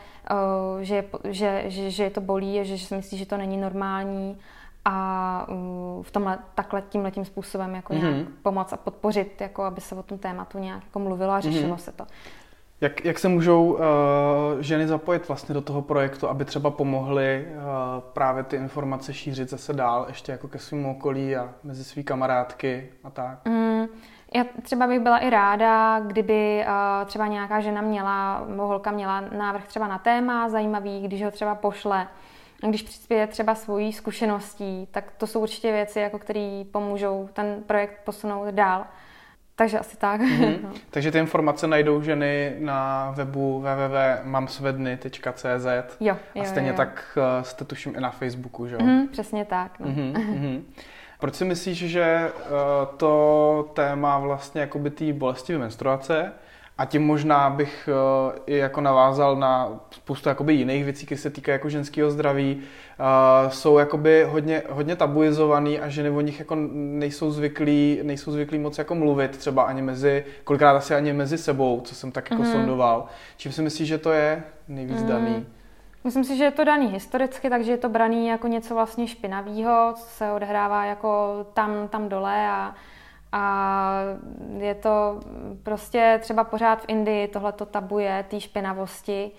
že, 0.81 1.05
že, 1.29 1.63
že, 1.65 1.91
že 1.91 2.03
je 2.03 2.09
to 2.09 2.21
bolí, 2.21 2.55
že, 2.55 2.77
že 2.77 2.85
si 2.85 2.95
myslí, 2.95 3.17
že 3.17 3.25
to 3.25 3.37
není 3.37 3.57
normální 3.57 4.39
a 4.85 5.47
v 6.01 6.11
tomhle 6.11 6.39
takhle 6.55 6.81
tímhletím 6.81 7.25
způsobem 7.25 7.75
jako 7.75 7.93
nějak 7.93 8.13
mm-hmm. 8.13 8.27
pomoct 8.41 8.73
a 8.73 8.77
podpořit, 8.77 9.41
jako 9.41 9.63
aby 9.63 9.81
se 9.81 9.95
o 9.95 10.03
tom 10.03 10.17
tématu 10.17 10.59
nějak 10.59 10.83
jako 10.83 10.99
mluvilo 10.99 11.31
a 11.33 11.39
řešilo 11.39 11.75
mm-hmm. 11.75 11.79
se 11.79 11.91
to. 11.91 12.05
Jak, 12.83 13.05
jak 13.05 13.19
se 13.19 13.27
můžou 13.27 13.73
uh, 13.73 13.79
ženy 14.59 14.87
zapojit 14.87 15.27
vlastně 15.27 15.53
do 15.53 15.61
toho 15.61 15.81
projektu, 15.81 16.29
aby 16.29 16.45
třeba 16.45 16.71
pomohly 16.71 17.47
uh, 17.47 17.63
právě 18.13 18.43
ty 18.43 18.55
informace 18.55 19.13
šířit 19.13 19.49
zase 19.49 19.73
dál, 19.73 20.05
ještě 20.07 20.31
jako 20.31 20.47
ke 20.47 20.59
svým 20.59 20.85
okolí 20.85 21.35
a 21.35 21.49
mezi 21.63 21.83
svý 21.83 22.03
kamarádky 22.03 22.89
a 23.03 23.09
tak? 23.09 23.45
Mm, 23.45 23.85
já 24.35 24.45
třeba 24.61 24.87
bych 24.87 24.99
byla 24.99 25.17
i 25.17 25.29
ráda, 25.29 25.99
kdyby 25.99 26.65
uh, 26.67 27.07
třeba 27.07 27.27
nějaká 27.27 27.59
žena 27.59 27.81
měla, 27.81 28.45
nebo 28.47 28.67
holka 28.67 28.91
měla 28.91 29.21
návrh 29.21 29.67
třeba 29.67 29.87
na 29.87 29.97
téma 29.97 30.49
zajímavý, 30.49 31.01
když 31.01 31.23
ho 31.23 31.31
třeba 31.31 31.55
pošle, 31.55 32.07
když 32.67 32.83
přispěje 32.83 33.27
třeba 33.27 33.55
svojí 33.55 33.93
zkušeností, 33.93 34.87
tak 34.91 35.11
to 35.17 35.27
jsou 35.27 35.39
určitě 35.39 35.71
věci, 35.71 35.99
jako 35.99 36.19
které 36.19 36.63
pomůžou 36.71 37.29
ten 37.33 37.63
projekt 37.67 38.01
posunout 38.03 38.53
dál. 38.53 38.85
Takže 39.55 39.79
asi 39.79 39.97
tak. 39.97 40.21
Mm-hmm. 40.21 40.59
No. 40.63 40.69
Takže 40.89 41.11
ty 41.11 41.19
informace 41.19 41.67
najdou 41.67 42.01
ženy 42.01 42.55
na 42.59 43.11
webu 43.15 43.59
www.mamsvedny.cz 43.59 45.65
jo, 45.99 46.17
jo, 46.35 46.41
a 46.41 46.45
stejně 46.45 46.69
jo, 46.69 46.73
jo. 46.73 46.77
tak 46.77 47.17
uh, 47.17 47.23
jste 47.43 47.65
tuším 47.65 47.95
i 47.95 47.99
na 47.99 48.11
Facebooku, 48.11 48.67
že 48.67 48.75
jo? 48.75 48.81
Mm, 48.83 49.07
přesně 49.07 49.45
tak. 49.45 49.79
No. 49.79 49.87
Mm-hmm, 49.87 50.13
mm-hmm. 50.13 50.61
Proč 51.19 51.35
si 51.35 51.45
myslíš, 51.45 51.77
že 51.77 52.31
uh, 52.35 52.41
to 52.97 53.71
téma 53.73 54.19
vlastně 54.19 54.61
jakoby 54.61 54.89
té 54.89 55.13
bolestivé 55.13 55.59
menstruace 55.59 56.31
a 56.77 56.85
tím 56.85 57.05
možná 57.05 57.49
bych 57.49 57.89
uh, 58.27 58.35
i 58.45 58.57
jako 58.57 58.81
navázal 58.81 59.35
na 59.35 59.79
spoustu 59.91 60.29
jakoby 60.29 60.53
jiných 60.53 60.83
věcí, 60.83 61.05
které 61.05 61.21
se 61.21 61.29
týkají 61.29 61.53
jako 61.53 61.69
ženského 61.69 62.11
zdraví, 62.11 62.55
uh, 62.55 63.51
jsou 63.51 63.77
jakoby 63.77 64.23
hodně, 64.29 64.63
hodně 64.69 64.95
tabuizovaný 64.95 65.79
a 65.79 65.89
ženy 65.89 66.09
o 66.09 66.21
nich 66.21 66.39
jako 66.39 66.55
nejsou 66.73 67.31
zvyklí, 67.31 67.99
nejsou 68.03 68.31
zvyklí 68.31 68.59
moc 68.59 68.77
jako 68.77 68.95
mluvit 68.95 69.37
třeba 69.37 69.63
ani 69.63 69.81
mezi, 69.81 70.25
kolikrát 70.43 70.75
asi 70.77 70.95
ani 70.95 71.13
mezi 71.13 71.37
sebou, 71.37 71.81
co 71.81 71.95
jsem 71.95 72.11
tak 72.11 72.31
jako 72.31 72.43
mm. 72.43 72.51
sondoval. 72.51 73.05
Čím 73.37 73.51
si 73.51 73.61
myslíš, 73.61 73.87
že 73.87 73.97
to 73.97 74.11
je 74.11 74.43
nejvíc 74.67 75.01
mm. 75.01 75.07
daný? 75.07 75.45
Myslím 76.03 76.23
si, 76.23 76.37
že 76.37 76.43
je 76.43 76.51
to 76.51 76.63
daný 76.63 76.87
historicky, 76.87 77.49
takže 77.49 77.71
je 77.71 77.77
to 77.77 77.89
braný 77.89 78.27
jako 78.27 78.47
něco 78.47 78.73
vlastně 78.73 79.07
špinavého, 79.07 79.93
co 79.95 80.05
se 80.05 80.31
odehrává 80.31 80.85
jako 80.85 81.45
tam, 81.53 81.87
tam 81.87 82.09
dole 82.09 82.47
a, 82.47 82.75
a 83.35 84.01
je 84.57 84.75
to 84.75 85.19
prostě 85.63 86.19
třeba 86.21 86.43
pořád 86.43 86.81
v 86.81 86.85
Indii 86.87 87.27
tohleto 87.27 87.65
tabuje 87.65 88.25
té 88.29 88.39
špinavosti 88.39 89.31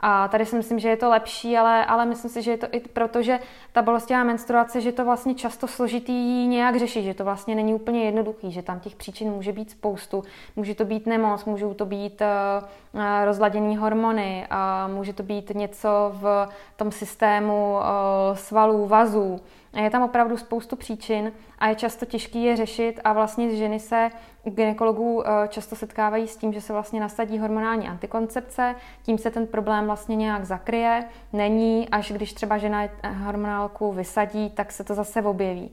A 0.00 0.28
tady 0.28 0.46
si 0.46 0.56
myslím, 0.56 0.78
že 0.78 0.88
je 0.88 0.96
to 0.96 1.08
lepší, 1.10 1.56
ale, 1.56 1.86
ale 1.86 2.06
myslím 2.06 2.30
si, 2.30 2.42
že 2.42 2.50
je 2.50 2.56
to 2.58 2.66
i 2.70 2.80
proto, 2.80 3.22
že 3.22 3.38
ta 3.72 3.82
bolestivá 3.82 4.24
menstruace, 4.24 4.80
že 4.80 4.92
to 4.92 5.04
vlastně 5.04 5.34
často 5.34 5.66
složitý 5.66 6.46
nějak 6.46 6.76
řešit, 6.76 7.02
že 7.02 7.14
to 7.14 7.24
vlastně 7.24 7.54
není 7.54 7.74
úplně 7.74 8.04
jednoduchý, 8.04 8.52
že 8.52 8.62
tam 8.62 8.80
těch 8.80 8.96
příčin 8.96 9.30
může 9.30 9.52
být 9.52 9.70
spoustu. 9.70 10.24
Může 10.56 10.74
to 10.74 10.84
být 10.84 11.06
nemoc, 11.06 11.44
můžou 11.44 11.74
to 11.74 11.86
být 11.86 12.20
uh, 12.20 13.00
rozladěný 13.24 13.76
hormony, 13.76 14.46
uh, 14.50 14.94
může 14.94 15.12
to 15.12 15.22
být 15.22 15.50
něco 15.54 15.88
v 16.14 16.48
tom 16.76 16.92
systému 16.92 17.72
uh, 17.72 18.36
svalů, 18.36 18.86
vazů. 18.86 19.40
Je 19.82 19.90
tam 19.90 20.02
opravdu 20.02 20.36
spoustu 20.36 20.76
příčin 20.76 21.32
a 21.58 21.68
je 21.68 21.74
často 21.74 22.06
těžký 22.06 22.44
je 22.44 22.56
řešit 22.56 23.00
a 23.04 23.12
vlastně 23.12 23.56
ženy 23.56 23.80
se 23.80 24.10
gynekologů 24.44 25.22
eh, 25.26 25.48
často 25.48 25.76
setkávají 25.76 26.28
s 26.28 26.36
tím, 26.36 26.52
že 26.52 26.60
se 26.60 26.72
vlastně 26.72 27.00
nasadí 27.00 27.38
hormonální 27.38 27.88
antikoncepce, 27.88 28.74
tím 29.02 29.18
se 29.18 29.30
ten 29.30 29.46
problém 29.46 29.86
vlastně 29.86 30.16
nějak 30.16 30.44
zakryje, 30.44 31.04
není, 31.32 31.88
až 31.88 32.12
když 32.12 32.32
třeba 32.32 32.58
žena 32.58 32.88
hormonálku 33.24 33.92
vysadí, 33.92 34.50
tak 34.50 34.72
se 34.72 34.84
to 34.84 34.94
zase 34.94 35.22
objeví. 35.22 35.70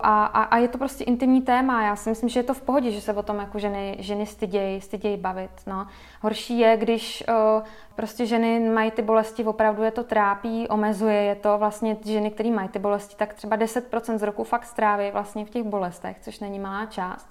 A, 0.00 0.24
a, 0.24 0.42
a 0.42 0.56
je 0.56 0.68
to 0.68 0.78
prostě 0.78 1.04
intimní 1.04 1.42
téma. 1.42 1.82
Já 1.82 1.96
si 1.96 2.10
myslím, 2.10 2.28
že 2.28 2.40
je 2.40 2.44
to 2.44 2.54
v 2.54 2.62
pohodě, 2.62 2.90
že 2.90 3.00
se 3.00 3.12
o 3.12 3.22
tom 3.22 3.38
jako 3.38 3.58
ženy, 3.58 3.96
ženy 3.98 4.26
stydějí, 4.26 4.80
stydějí 4.80 5.16
bavit. 5.16 5.50
No. 5.66 5.86
Horší 6.20 6.58
je, 6.58 6.76
když 6.76 7.24
uh, 7.28 7.62
prostě 7.94 8.26
ženy 8.26 8.60
mají 8.70 8.90
ty 8.90 9.02
bolesti, 9.02 9.44
opravdu 9.44 9.82
je 9.82 9.90
to 9.90 10.04
trápí, 10.04 10.68
omezuje 10.68 11.22
je 11.22 11.34
to. 11.34 11.58
Vlastně 11.58 11.96
ženy, 12.04 12.30
které 12.30 12.50
mají 12.50 12.68
ty 12.68 12.78
bolesti, 12.78 13.16
tak 13.16 13.34
třeba 13.34 13.56
10% 13.56 14.18
z 14.18 14.22
roku 14.22 14.44
fakt 14.44 14.64
stráví 14.64 15.10
vlastně 15.10 15.44
v 15.44 15.50
těch 15.50 15.64
bolestech, 15.64 16.16
což 16.20 16.40
není 16.40 16.58
malá 16.58 16.86
část. 16.86 17.28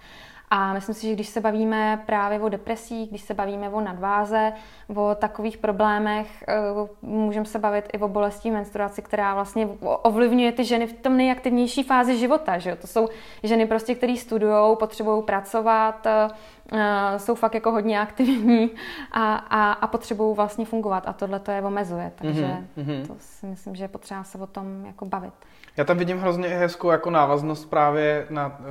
A 0.50 0.74
myslím 0.74 0.96
si, 0.96 1.08
že 1.08 1.14
když 1.14 1.28
se 1.28 1.42
bavíme 1.42 2.04
právě 2.06 2.40
o 2.40 2.50
depresích, 2.50 3.10
když 3.10 3.22
se 3.22 3.34
bavíme 3.34 3.70
o 3.70 3.82
nadváze, 3.82 4.54
o 4.96 5.16
takových 5.16 5.58
problémech, 5.58 6.44
eh, 6.48 6.56
můžeme 7.02 7.46
se 7.46 7.60
bavit 7.60 7.90
i 7.94 7.98
o 7.98 8.08
bolesti 8.08 8.52
menstruaci, 8.52 9.02
která 9.02 9.34
vlastně 9.34 9.68
ovlivňuje 9.82 10.52
ty 10.52 10.64
ženy 10.64 10.88
v 10.88 10.94
tom 10.94 11.18
nejaktivnější 11.18 11.84
fázi 11.84 12.18
života. 12.18 12.58
Že? 12.58 12.76
To 12.76 12.88
jsou 12.88 13.08
ženy, 13.44 13.66
prostě, 13.66 13.96
které 13.96 14.16
studují, 14.18 14.78
potřebují 14.80 15.24
pracovat, 15.24 16.08
eh, 16.08 17.20
jsou 17.20 17.36
fakt 17.36 17.54
jako 17.54 17.72
hodně 17.72 18.00
aktivní 18.00 18.72
a, 19.12 19.36
a, 19.36 19.72
a 19.72 19.88
potřebují 19.88 20.36
vlastně 20.36 20.66
fungovat 20.66 21.04
a 21.08 21.14
tohle 21.14 21.40
to 21.40 21.52
je 21.52 21.62
omezuje. 21.62 22.12
Takže 22.16 22.58
mm-hmm. 22.78 23.08
to 23.08 23.16
si 23.20 23.46
myslím, 23.46 23.76
že 23.76 23.84
je 23.84 23.88
potřeba 23.88 24.24
se 24.24 24.38
o 24.38 24.48
tom 24.48 24.86
jako 24.86 25.06
bavit. 25.06 25.34
Já 25.78 25.84
tam 25.84 25.98
vidím 25.98 26.20
hrozně 26.20 26.48
hezkou 26.48 26.90
jako 26.90 27.10
návaznost 27.10 27.66
právě 27.66 28.28
na 28.30 28.48
uh, 28.48 28.66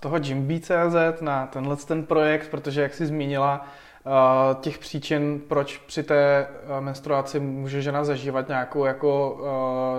toho 0.00 0.16
Jimby.cz, 0.16 0.96
na 1.20 1.46
tenhle 1.46 1.76
ten 1.76 2.04
projekt, 2.04 2.48
protože 2.50 2.82
jak 2.82 2.94
jsi 2.94 3.06
zmínila, 3.06 3.66
uh, 4.06 4.60
těch 4.60 4.78
příčin, 4.78 5.40
proč 5.48 5.78
při 5.78 6.02
té 6.02 6.46
uh, 6.48 6.80
menstruaci 6.80 7.40
může 7.40 7.82
žena 7.82 8.04
zažívat 8.04 8.48
nějakou 8.48 8.84
jako 8.84 9.38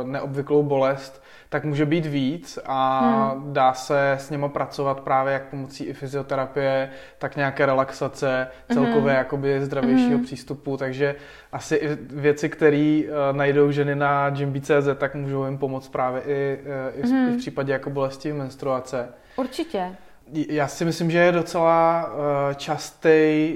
uh, 0.02 0.10
neobvyklou 0.10 0.64
bolest, 0.64 1.24
tak 1.50 1.64
může 1.64 1.86
být 1.86 2.06
víc 2.06 2.60
a 2.66 3.00
hmm. 3.00 3.54
dá 3.54 3.74
se 3.74 4.12
s 4.12 4.30
něma 4.30 4.50
pracovat 4.50 5.00
právě 5.00 5.34
jak 5.34 5.44
pomocí 5.44 5.84
i 5.84 5.94
fyzioterapie, 5.94 6.90
tak 7.18 7.36
nějaké 7.36 7.66
relaxace, 7.66 8.48
celkově 8.74 9.00
hmm. 9.00 9.18
jakoby 9.18 9.66
zdravějšího 9.66 10.18
hmm. 10.18 10.26
přístupu, 10.26 10.78
takže 10.78 11.16
asi 11.52 11.76
i 11.76 11.98
věci, 12.10 12.50
které 12.50 13.02
najdou 13.32 13.72
ženy 13.72 13.96
na 13.96 14.30
gymby.cz, 14.30 14.88
tak 14.98 15.16
můžou 15.16 15.46
jim 15.46 15.58
pomoct 15.58 15.90
právě 15.90 16.22
i, 16.22 16.60
i, 16.96 17.02
v, 17.02 17.06
hmm. 17.06 17.30
i 17.30 17.32
v 17.32 17.38
případě 17.38 17.74
jako 17.74 17.90
bolesti 17.90 18.34
menstruace. 18.34 19.10
Určitě. 19.36 19.96
Já 20.34 20.68
si 20.68 20.86
myslím, 20.86 21.12
že 21.12 21.18
je 21.18 21.32
docela 21.32 22.06
uh, 22.14 22.54
častý 22.54 23.10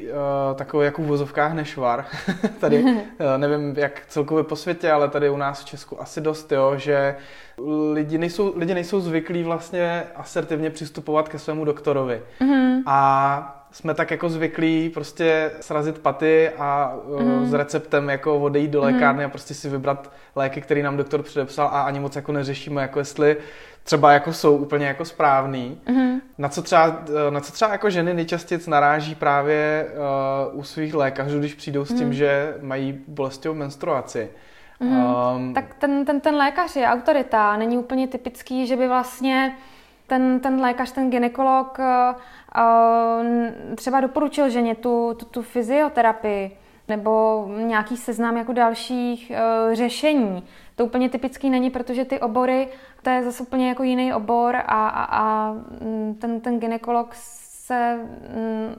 uh, 0.03 0.55
takový 0.55 0.85
jako 0.85 1.01
v 1.01 1.05
vozovkách 1.05 1.53
nešvar. 1.53 2.05
tady 2.59 2.83
uh, 2.83 2.97
nevím, 3.37 3.75
jak 3.77 4.01
celkově 4.07 4.43
po 4.43 4.55
světě, 4.55 4.91
ale 4.91 5.09
tady 5.09 5.29
u 5.29 5.37
nás 5.37 5.61
v 5.61 5.65
Česku 5.65 6.01
asi 6.01 6.21
dost, 6.21 6.51
jo, 6.51 6.73
že 6.77 7.15
lidi 7.93 8.17
nejsou, 8.17 8.53
lidi 8.57 8.73
nejsou 8.73 8.99
zvyklí 8.99 9.43
vlastně 9.43 10.03
asertivně 10.15 10.69
přistupovat 10.69 11.29
ke 11.29 11.39
svému 11.39 11.65
doktorovi. 11.65 12.21
Mm-hmm. 12.41 12.83
A 12.85 13.54
jsme 13.75 13.93
tak 13.93 14.11
jako 14.11 14.29
zvyklí 14.29 14.89
prostě 14.89 15.51
srazit 15.61 15.99
paty 15.99 16.49
a 16.49 16.93
mm. 17.19 17.45
s 17.45 17.53
receptem 17.53 18.09
jako 18.09 18.39
odejít 18.39 18.71
do 18.71 18.81
lékárny 18.81 19.23
mm. 19.23 19.25
a 19.25 19.29
prostě 19.29 19.53
si 19.53 19.69
vybrat 19.69 20.11
léky, 20.35 20.61
který 20.61 20.81
nám 20.81 20.97
doktor 20.97 21.23
předepsal 21.23 21.67
a 21.67 21.81
ani 21.81 21.99
moc 21.99 22.15
jako 22.15 22.31
neřešíme, 22.31 22.81
jako 22.81 22.99
jestli 22.99 23.37
třeba 23.83 24.11
jako 24.11 24.33
jsou 24.33 24.57
úplně 24.57 24.85
jako 24.85 25.05
správný. 25.05 25.81
Mm. 25.89 26.21
Na 26.37 26.49
co 26.49 26.61
třeba, 26.61 26.99
na 27.29 27.39
co 27.39 27.51
třeba 27.51 27.71
jako 27.71 27.89
ženy 27.89 28.13
nejčastěji 28.13 28.61
naráží 28.67 29.15
právě 29.15 29.87
uh, 30.53 30.59
u 30.59 30.63
svých 30.63 30.93
lékařů, 30.93 31.39
když 31.39 31.53
přijdou 31.53 31.85
s 31.85 31.93
tím, 31.93 32.07
mm. 32.07 32.13
že 32.13 32.53
mají 32.61 32.99
bolestivou 33.07 33.55
menstruaci. 33.55 34.29
Mm. 34.79 35.05
Um, 35.35 35.53
tak 35.53 35.73
ten, 35.73 36.05
ten, 36.05 36.21
ten 36.21 36.35
lékař 36.35 36.75
je 36.75 36.87
autorita, 36.87 37.57
není 37.57 37.77
úplně 37.77 38.07
typický, 38.07 38.67
že 38.67 38.75
by 38.75 38.87
vlastně 38.87 39.57
ten, 40.07 40.39
ten 40.39 40.61
lékař, 40.61 40.91
ten 40.91 41.09
ginekolog 41.09 41.79
uh, 41.79 42.15
třeba 43.75 44.01
doporučil 44.01 44.49
ženě 44.49 44.75
tu, 44.75 45.13
tu, 45.19 45.25
tu 45.25 45.41
fyzioterapii 45.41 46.57
nebo 46.87 47.45
nějaký 47.57 47.97
seznam 47.97 48.37
jako 48.37 48.53
dalších 48.53 49.31
uh, 49.31 49.73
řešení. 49.73 50.43
To 50.75 50.85
úplně 50.85 51.09
typický 51.09 51.49
není, 51.49 51.69
protože 51.69 52.05
ty 52.05 52.19
obory, 52.19 52.67
to 53.01 53.09
je 53.09 53.23
zase 53.23 53.43
úplně 53.43 53.69
jako 53.69 53.83
jiný 53.83 54.13
obor 54.13 54.55
a, 54.55 54.61
a, 54.61 55.03
a 55.03 55.51
mm, 55.51 56.17
ten, 56.21 56.41
ten 56.41 56.59
ginekolog 56.59 57.09
se 57.65 57.99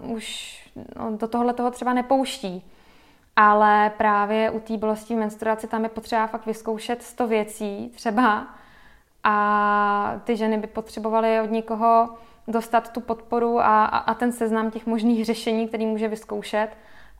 um, 0.04 0.12
už 0.12 0.56
no, 0.96 1.16
do 1.16 1.28
tohle 1.28 1.52
toho 1.52 1.70
třeba 1.70 1.92
nepouští. 1.92 2.64
Ale 3.36 3.92
právě 3.96 4.50
u 4.50 4.60
té 4.60 4.76
bolesti 4.76 5.14
menstruace 5.14 5.66
tam 5.66 5.82
je 5.82 5.88
potřeba 5.88 6.26
fakt 6.26 6.46
vyzkoušet 6.46 7.02
100 7.02 7.26
věcí 7.26 7.92
třeba 7.94 8.46
a 9.28 10.20
ty 10.24 10.36
ženy 10.36 10.58
by 10.58 10.66
potřebovaly 10.66 11.40
od 11.40 11.50
někoho 11.50 12.08
dostat 12.48 12.92
tu 12.92 13.00
podporu 13.00 13.60
a, 13.60 13.84
a, 13.84 13.98
a 13.98 14.14
ten 14.14 14.32
seznam 14.32 14.70
těch 14.70 14.86
možných 14.86 15.24
řešení, 15.24 15.68
který 15.68 15.86
může 15.86 16.08
vyzkoušet. 16.08 16.68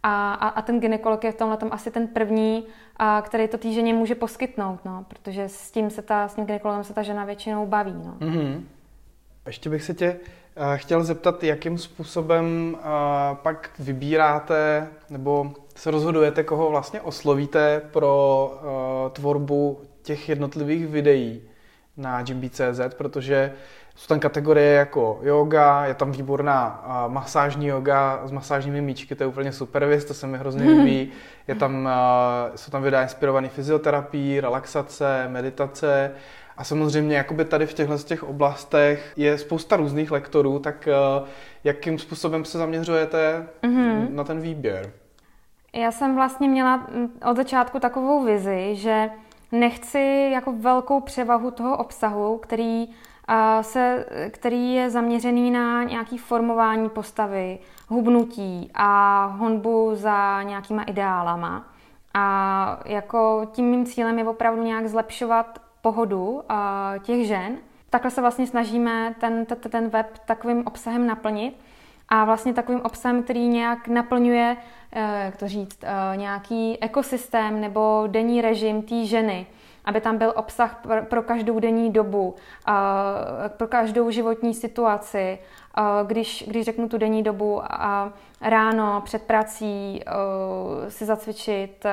A, 0.02 0.32
a, 0.34 0.48
a 0.48 0.62
ten 0.62 0.80
ginekolog 0.80 1.24
je 1.24 1.32
v 1.32 1.34
tomhle 1.34 1.56
tom 1.56 1.68
asi 1.72 1.90
ten 1.90 2.08
první, 2.08 2.64
a, 2.96 3.22
který 3.22 3.48
to 3.48 3.58
té 3.58 3.72
ženě 3.72 3.94
může 3.94 4.14
poskytnout, 4.14 4.78
no, 4.84 5.04
protože 5.08 5.48
s 5.48 5.70
tím 5.70 5.90
se 5.90 6.02
ta, 6.02 6.28
s 6.28 6.34
tím 6.34 6.46
ginekologem 6.46 6.84
se 6.84 6.94
ta 6.94 7.02
žena 7.02 7.24
většinou 7.24 7.66
baví. 7.66 7.94
No. 8.04 8.14
Mm-hmm. 8.20 8.62
Ještě 9.46 9.70
bych 9.70 9.82
se 9.82 9.94
tě 9.94 10.16
uh, 10.56 10.62
chtěl 10.76 11.04
zeptat, 11.04 11.44
jakým 11.44 11.78
způsobem 11.78 12.76
uh, 12.78 13.36
pak 13.36 13.70
vybíráte 13.78 14.88
nebo 15.10 15.52
se 15.74 15.90
rozhodujete, 15.90 16.42
koho 16.42 16.70
vlastně 16.70 17.00
oslovíte 17.00 17.82
pro 17.92 18.50
uh, 18.52 19.12
tvorbu 19.12 19.80
těch 20.02 20.28
jednotlivých 20.28 20.86
videí 20.86 21.42
na 21.96 22.20
Jimby.cz, 22.20 22.94
protože 22.96 23.52
jsou 23.96 24.06
tam 24.06 24.20
kategorie 24.20 24.72
jako 24.72 25.18
yoga, 25.22 25.86
je 25.86 25.94
tam 25.94 26.12
výborná 26.12 26.84
uh, 26.86 27.12
masážní 27.12 27.66
yoga 27.66 28.20
s 28.24 28.30
masážními 28.30 28.80
míčky, 28.80 29.14
to 29.14 29.22
je 29.22 29.26
úplně 29.26 29.52
super 29.52 29.86
věc, 29.86 30.04
to 30.04 30.14
se 30.14 30.26
mi 30.26 30.38
hrozně 30.38 30.64
líbí. 30.70 31.12
Je 31.48 31.54
tam, 31.54 31.84
uh, 31.84 32.56
jsou 32.56 32.70
tam 32.70 32.82
videa 32.82 33.02
inspirované 33.02 33.48
fyzioterapií, 33.48 34.40
relaxace, 34.40 35.28
meditace 35.28 36.12
a 36.56 36.64
samozřejmě 36.64 37.16
jakoby 37.16 37.44
tady 37.44 37.66
v 37.66 37.74
těchto 37.74 37.98
těch 37.98 38.24
oblastech 38.24 39.12
je 39.16 39.38
spousta 39.38 39.76
různých 39.76 40.10
lektorů, 40.10 40.58
tak 40.58 40.88
uh, 41.20 41.26
jakým 41.64 41.98
způsobem 41.98 42.44
se 42.44 42.58
zaměřujete 42.58 43.46
mm-hmm. 43.62 44.14
na 44.14 44.24
ten 44.24 44.40
výběr? 44.40 44.92
Já 45.74 45.92
jsem 45.92 46.14
vlastně 46.14 46.48
měla 46.48 46.76
mm, 46.76 47.08
od 47.30 47.36
začátku 47.36 47.80
takovou 47.80 48.24
vizi, 48.24 48.74
že 48.74 49.10
nechci 49.58 50.30
jako 50.32 50.52
velkou 50.52 51.00
převahu 51.00 51.50
toho 51.50 51.76
obsahu, 51.76 52.38
který, 52.38 52.88
se, 53.60 54.06
který 54.30 54.74
je 54.74 54.90
zaměřený 54.90 55.50
na 55.50 55.82
nějaký 55.84 56.18
formování 56.18 56.88
postavy, 56.88 57.58
hubnutí 57.88 58.70
a 58.74 59.24
honbu 59.26 59.90
za 59.94 60.42
nějakýma 60.42 60.82
ideálama. 60.82 61.64
A 62.14 62.80
jako 62.84 63.48
tím 63.52 63.66
mým 63.70 63.86
cílem 63.86 64.18
je 64.18 64.28
opravdu 64.28 64.62
nějak 64.62 64.86
zlepšovat 64.86 65.58
pohodu 65.82 66.42
těch 67.02 67.26
žen. 67.26 67.56
Takhle 67.90 68.10
se 68.10 68.20
vlastně 68.20 68.46
snažíme 68.46 69.14
ten, 69.20 69.46
ten, 69.46 69.58
ten 69.70 69.88
web 69.88 70.18
takovým 70.26 70.66
obsahem 70.66 71.06
naplnit 71.06 71.60
a 72.08 72.24
vlastně 72.24 72.54
takovým 72.54 72.80
obsahem, 72.80 73.22
který 73.22 73.48
nějak 73.48 73.88
naplňuje, 73.88 74.56
eh, 74.92 75.24
jak 75.24 75.36
to 75.36 75.48
říct, 75.48 75.78
eh, 75.82 76.16
nějaký 76.16 76.82
ekosystém 76.82 77.60
nebo 77.60 78.04
denní 78.06 78.40
režim 78.40 78.82
té 78.82 79.04
ženy, 79.04 79.46
aby 79.84 80.00
tam 80.00 80.18
byl 80.18 80.32
obsah 80.36 80.82
pro 81.08 81.22
každou 81.22 81.60
denní 81.60 81.92
dobu, 81.92 82.34
eh, 82.68 82.72
pro 83.48 83.68
každou 83.68 84.10
životní 84.10 84.54
situaci. 84.54 85.38
Když, 86.06 86.44
když 86.46 86.64
řeknu 86.64 86.88
tu 86.88 86.98
denní 86.98 87.22
dobu 87.22 87.62
a 87.64 88.12
ráno 88.40 89.00
před 89.04 89.22
prací 89.22 90.02
si 90.88 91.04
zacvičit 91.04 91.86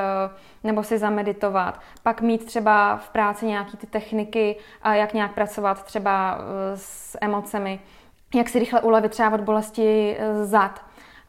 nebo 0.63 0.83
si 0.83 0.97
zameditovat, 0.97 1.79
pak 2.03 2.21
mít 2.21 2.45
třeba 2.45 2.97
v 2.97 3.09
práci 3.09 3.45
nějaké 3.45 3.77
ty 3.77 3.87
techniky, 3.87 4.55
jak 4.91 5.13
nějak 5.13 5.33
pracovat 5.33 5.83
třeba 5.83 6.37
s 6.75 7.17
emocemi, 7.21 7.79
jak 8.35 8.49
si 8.49 8.59
rychle 8.59 8.81
ulevit 8.81 9.11
třeba 9.11 9.33
od 9.33 9.41
bolesti 9.41 10.17
eh, 10.19 10.45
zad. 10.45 10.81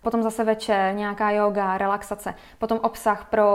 Potom 0.03 0.23
zase 0.23 0.45
večer 0.45 0.95
nějaká 0.95 1.31
yoga, 1.31 1.79
relaxace. 1.79 2.35
Potom 2.59 2.79
obsah 2.83 3.25
pro 3.25 3.47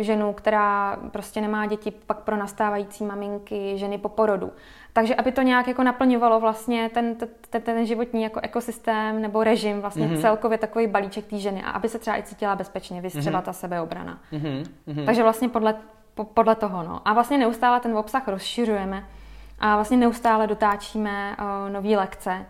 ženu, 0.00 0.32
která 0.32 0.96
prostě 1.10 1.40
nemá 1.40 1.66
děti, 1.66 1.90
pak 1.90 2.18
pro 2.18 2.36
nastávající 2.36 3.04
maminky, 3.04 3.78
ženy 3.78 3.98
po 3.98 4.08
porodu. 4.08 4.52
Takže 4.92 5.14
aby 5.14 5.32
to 5.32 5.42
nějak 5.42 5.68
jako 5.68 5.82
naplňovalo 5.82 6.40
vlastně 6.40 6.90
ten, 6.94 7.16
ten, 7.50 7.62
ten 7.62 7.86
životní 7.86 8.22
jako 8.22 8.40
ekosystém 8.42 9.22
nebo 9.22 9.44
režim, 9.44 9.80
vlastně 9.80 10.06
mm-hmm. 10.06 10.20
celkově 10.20 10.58
takový 10.58 10.86
balíček 10.86 11.26
té 11.26 11.38
ženy 11.38 11.62
a 11.62 11.70
aby 11.70 11.88
se 11.88 11.98
třeba 11.98 12.18
i 12.18 12.22
cítila 12.22 12.56
bezpečně, 12.56 13.00
vys 13.00 13.12
třeba 13.12 13.40
mm-hmm. 13.40 13.44
ta 13.44 13.52
sebeobrana. 13.52 14.18
Mm-hmm. 14.32 15.04
Takže 15.06 15.22
vlastně 15.22 15.48
podle, 15.48 15.74
po, 16.14 16.24
podle 16.24 16.54
toho. 16.54 16.82
No. 16.82 17.00
A 17.04 17.12
vlastně 17.12 17.38
neustále 17.38 17.80
ten 17.80 17.96
obsah 17.96 18.28
rozšiřujeme 18.28 19.04
a 19.58 19.74
vlastně 19.74 19.96
neustále 19.96 20.46
dotáčíme 20.46 21.36
uh, 21.38 21.72
nové 21.72 21.96
lekce. 21.96 22.46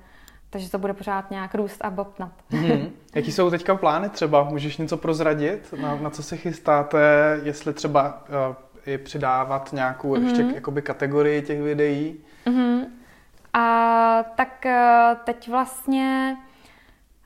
Takže 0.52 0.70
to 0.70 0.78
bude 0.78 0.92
pořád 0.92 1.30
nějak 1.30 1.54
růst 1.54 1.84
a 1.84 1.90
bobtnat. 1.90 2.32
Mm-hmm. 2.50 2.90
Jaký 3.14 3.32
jsou 3.32 3.50
teďka 3.50 3.74
plány 3.74 4.08
třeba? 4.08 4.44
Můžeš 4.44 4.76
něco 4.76 4.96
prozradit? 4.96 5.74
Na, 5.80 5.94
na 5.96 6.10
co 6.10 6.22
se 6.22 6.36
chystáte? 6.36 7.00
Jestli 7.42 7.72
třeba 7.72 8.24
uh, 8.48 8.56
i 8.86 8.98
přidávat 8.98 9.72
nějakou 9.72 10.14
mm-hmm. 10.14 10.22
ještě 10.24 10.42
jakoby 10.54 10.82
kategorii 10.82 11.42
těch 11.42 11.62
videí? 11.62 12.16
Mm-hmm. 12.46 12.84
A 13.52 14.24
tak 14.36 14.64
uh, 14.66 15.18
teď 15.24 15.48
vlastně 15.48 16.36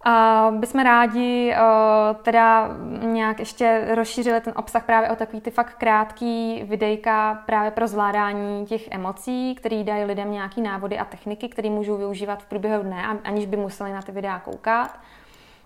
a 0.09 0.51
bychom 0.59 0.83
rádi 0.83 1.55
uh, 1.55 2.17
teda 2.17 2.69
nějak 3.01 3.39
ještě 3.39 3.89
rozšířili 3.95 4.41
ten 4.41 4.53
obsah 4.57 4.85
právě 4.85 5.11
o 5.11 5.17
takový 5.17 5.41
ty 5.41 5.51
fakt 5.51 5.75
krátký 5.75 6.63
videjka 6.65 7.43
právě 7.47 7.71
pro 7.71 7.87
zvládání 7.87 8.67
těch 8.67 8.89
emocí, 8.91 9.55
které 9.55 9.85
dají 9.85 10.05
lidem 10.05 10.33
nějaký 10.33 10.63
návody 10.63 10.99
a 10.99 11.05
techniky, 11.05 11.49
které 11.49 11.71
můžou 11.71 11.97
využívat 11.97 12.43
v 12.43 12.47
průběhu 12.47 12.83
dne, 12.83 13.03
aniž 13.25 13.47
by 13.47 13.57
museli 13.57 13.93
na 13.93 14.03
ty 14.03 14.13
videa 14.13 14.39
koukat. 14.39 14.99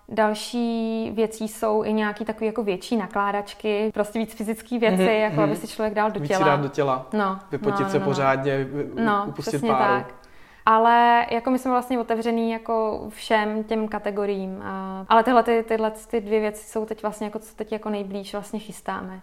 Další 0.09 1.11
věcí 1.15 1.47
jsou 1.47 1.83
i 1.83 1.93
nějaké 1.93 2.25
takové 2.25 2.45
jako 2.45 2.63
větší 2.63 2.97
nakládačky, 2.97 3.91
prostě 3.93 4.19
víc 4.19 4.33
fyzické 4.33 4.79
věci, 4.79 5.03
mm-hmm, 5.03 5.19
jako 5.19 5.35
mm-hmm. 5.35 5.43
aby 5.43 5.55
si 5.55 5.67
člověk 5.67 5.93
dal 5.93 6.11
do 6.11 6.19
víc 6.19 6.27
těla. 6.27 6.39
Víc 6.39 6.47
dát 6.47 6.61
do 6.61 6.67
těla, 6.67 7.07
no, 7.13 7.39
vypotit 7.51 7.79
no, 7.79 7.85
no, 7.85 7.91
se 7.91 7.99
no, 7.99 8.05
pořádně, 8.05 8.67
no, 8.95 9.25
upustit 9.27 9.61
páru. 9.61 10.03
Tak. 10.03 10.20
Ale 10.65 11.25
jako 11.31 11.51
my 11.51 11.59
jsme 11.59 11.71
vlastně 11.71 11.99
otevřený 11.99 12.51
jako 12.51 13.05
všem 13.09 13.63
těm 13.63 13.87
kategoriím. 13.87 14.63
Ale 15.09 15.23
tyhle, 15.23 15.43
ty, 15.43 15.63
tyhle 15.67 15.91
ty 16.07 16.21
dvě 16.21 16.39
věci 16.39 16.69
jsou 16.69 16.85
teď 16.85 17.01
vlastně 17.01 17.27
jako, 17.27 17.39
co 17.39 17.55
teď 17.55 17.71
jako 17.71 17.89
nejblíž 17.89 18.33
vlastně 18.33 18.59
chystáme. 18.59 19.21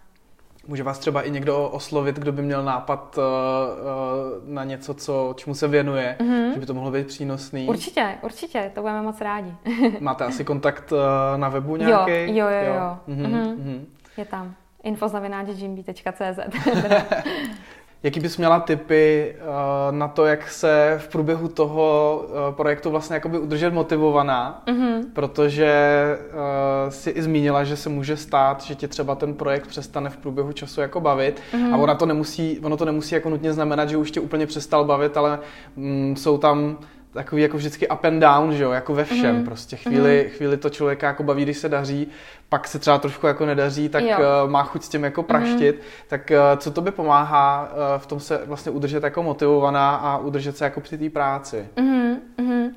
Může 0.67 0.83
vás 0.83 0.99
třeba 0.99 1.21
i 1.21 1.31
někdo 1.31 1.69
oslovit, 1.69 2.15
kdo 2.19 2.31
by 2.31 2.41
měl 2.41 2.63
nápad 2.63 3.17
uh, 3.17 3.23
uh, 3.23 4.53
na 4.53 4.63
něco, 4.63 4.93
co, 4.93 5.33
čemu 5.37 5.55
se 5.55 5.67
věnuje, 5.67 6.15
mm-hmm. 6.19 6.53
že 6.53 6.59
by 6.59 6.65
to 6.65 6.73
mohlo 6.73 6.91
být 6.91 7.07
přínosný? 7.07 7.67
Určitě, 7.67 8.17
určitě, 8.21 8.71
to 8.75 8.81
budeme 8.81 9.01
moc 9.01 9.21
rádi. 9.21 9.53
Máte 9.99 10.25
asi 10.25 10.45
kontakt 10.45 10.91
uh, 10.91 10.99
na 11.39 11.49
webu 11.49 11.75
nějaký? 11.75 12.11
Jo, 12.37 12.47
jo, 12.47 12.49
jo. 12.49 12.65
jo. 12.65 12.73
jo. 12.73 13.15
Mm-hmm. 13.15 13.57
Mm-hmm. 13.57 13.85
Je 14.17 14.25
tam 14.25 14.55
infoznavináčgmb.cz 14.83 16.39
Jaký 18.03 18.19
bys 18.19 18.37
měla 18.37 18.59
tipy 18.59 19.35
uh, 19.41 19.95
na 19.97 20.07
to, 20.07 20.25
jak 20.25 20.51
se 20.51 20.95
v 20.97 21.07
průběhu 21.07 21.47
toho 21.47 22.21
uh, 22.23 22.55
projektu 22.55 22.89
vlastně 22.89 23.13
jakoby 23.13 23.39
udržet 23.39 23.73
motivovaná, 23.73 24.63
mm-hmm. 24.67 25.03
protože 25.13 25.73
uh, 26.31 26.89
si 26.89 27.09
i 27.09 27.21
zmínila, 27.21 27.63
že 27.63 27.77
se 27.77 27.89
může 27.89 28.17
stát, 28.17 28.63
že 28.63 28.75
tě 28.75 28.87
třeba 28.87 29.15
ten 29.15 29.33
projekt 29.33 29.67
přestane 29.67 30.09
v 30.09 30.17
průběhu 30.17 30.51
času 30.51 30.81
jako 30.81 31.01
bavit 31.01 31.41
mm-hmm. 31.53 31.73
a 31.73 31.77
ona 31.77 31.95
to 31.95 32.05
nemusí, 32.05 32.59
ono 32.63 32.77
to 32.77 32.85
nemusí 32.85 33.15
jako 33.15 33.29
nutně 33.29 33.53
znamenat, 33.53 33.89
že 33.89 33.97
už 33.97 34.11
tě 34.11 34.19
úplně 34.19 34.45
přestal 34.47 34.85
bavit, 34.85 35.17
ale 35.17 35.39
mm, 35.75 36.15
jsou 36.15 36.37
tam 36.37 36.77
takový 37.13 37.41
jako 37.41 37.57
vždycky 37.57 37.87
up 37.87 38.05
and 38.05 38.19
down, 38.19 38.53
že 38.53 38.63
jo, 38.63 38.71
jako 38.71 38.93
ve 38.93 39.03
všem. 39.03 39.35
Mm. 39.35 39.45
Prostě 39.45 39.75
chvíli, 39.75 40.25
mm. 40.25 40.37
chvíli 40.37 40.57
to 40.57 40.69
člověka 40.69 41.07
jako 41.07 41.23
baví, 41.23 41.43
když 41.43 41.57
se 41.57 41.69
daří, 41.69 42.07
pak 42.49 42.67
se 42.67 42.79
třeba 42.79 42.97
trošku 42.97 43.27
jako 43.27 43.45
nedaří, 43.45 43.89
tak 43.89 44.03
jo. 44.03 44.17
Uh, 44.17 44.51
má 44.51 44.63
chuť 44.63 44.83
s 44.83 44.89
tím 44.89 45.03
jako 45.03 45.23
praštit. 45.23 45.75
Mm. 45.75 45.81
Tak 46.07 46.31
uh, 46.31 46.59
co 46.59 46.71
to 46.71 46.81
by 46.81 46.91
pomáhá 46.91 47.71
uh, 47.71 48.01
v 48.01 48.05
tom 48.05 48.19
se 48.19 48.41
vlastně 48.45 48.71
udržet 48.71 49.03
jako 49.03 49.23
motivovaná 49.23 49.95
a 49.95 50.17
udržet 50.17 50.57
se 50.57 50.63
jako 50.63 50.81
při 50.81 50.97
té 50.97 51.09
práci? 51.09 51.67
Mm. 51.79 52.15
Mm. 52.37 52.75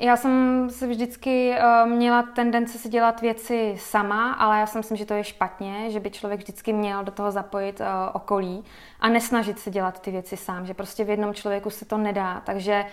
Já 0.00 0.16
jsem 0.16 0.66
se 0.70 0.86
vždycky 0.86 1.54
uh, 1.58 1.90
měla 1.90 2.22
tendence 2.22 2.78
si 2.78 2.88
dělat 2.88 3.20
věci 3.20 3.76
sama, 3.78 4.32
ale 4.32 4.60
já 4.60 4.66
si 4.66 4.78
myslím, 4.78 4.96
že 4.96 5.06
to 5.06 5.14
je 5.14 5.24
špatně, 5.24 5.90
že 5.90 6.00
by 6.00 6.10
člověk 6.10 6.40
vždycky 6.40 6.72
měl 6.72 7.04
do 7.04 7.12
toho 7.12 7.30
zapojit 7.30 7.80
uh, 7.80 7.86
okolí 8.12 8.64
a 9.00 9.08
nesnažit 9.08 9.58
se 9.58 9.70
dělat 9.70 10.00
ty 10.00 10.10
věci 10.10 10.36
sám, 10.36 10.66
že 10.66 10.74
prostě 10.74 11.04
v 11.04 11.10
jednom 11.10 11.34
člověku 11.34 11.70
se 11.70 11.84
to 11.84 11.98
nedá. 11.98 12.42
Takže 12.46 12.84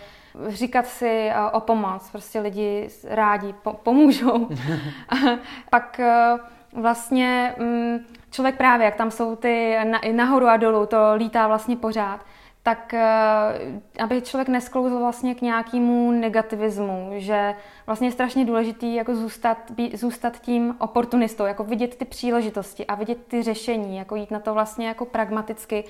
říkat 0.47 0.87
si 0.87 1.31
uh, 1.35 1.57
o 1.57 1.59
pomoc, 1.59 2.09
prostě 2.11 2.39
lidi 2.39 2.89
rádi 3.07 3.53
po- 3.63 3.73
pomůžou. 3.73 4.49
Pak 5.69 6.01
vlastně 6.73 7.55
um, 7.59 7.99
člověk 8.31 8.57
právě, 8.57 8.85
jak 8.85 8.95
tam 8.95 9.11
jsou 9.11 9.35
ty 9.35 9.77
na, 9.83 9.99
nahoru 10.11 10.47
a 10.47 10.57
dolů, 10.57 10.85
to 10.85 10.97
lítá 11.15 11.47
vlastně 11.47 11.75
pořád, 11.75 12.25
tak 12.63 12.93
eh, 12.93 13.03
aby 13.99 14.21
člověk 14.21 14.47
nesklouzl 14.47 14.99
vlastně 14.99 15.35
k 15.35 15.41
nějakému 15.41 16.11
negativismu, 16.11 17.11
že 17.17 17.55
vlastně 17.85 18.07
je 18.07 18.11
strašně 18.11 18.45
důležitý 18.45 18.95
jako 18.95 19.15
zůstat, 19.15 19.57
být, 19.71 19.99
zůstat 19.99 20.39
tím 20.39 20.75
oportunistou, 20.79 21.45
jako 21.45 21.63
vidět 21.63 21.95
ty 21.95 22.05
příležitosti 22.05 22.85
a 22.85 22.95
vidět 22.95 23.27
ty 23.27 23.43
řešení, 23.43 23.97
jako 23.97 24.15
jít 24.15 24.31
na 24.31 24.39
to 24.39 24.53
vlastně 24.53 24.87
jako 24.87 25.05
pragmaticky 25.05 25.83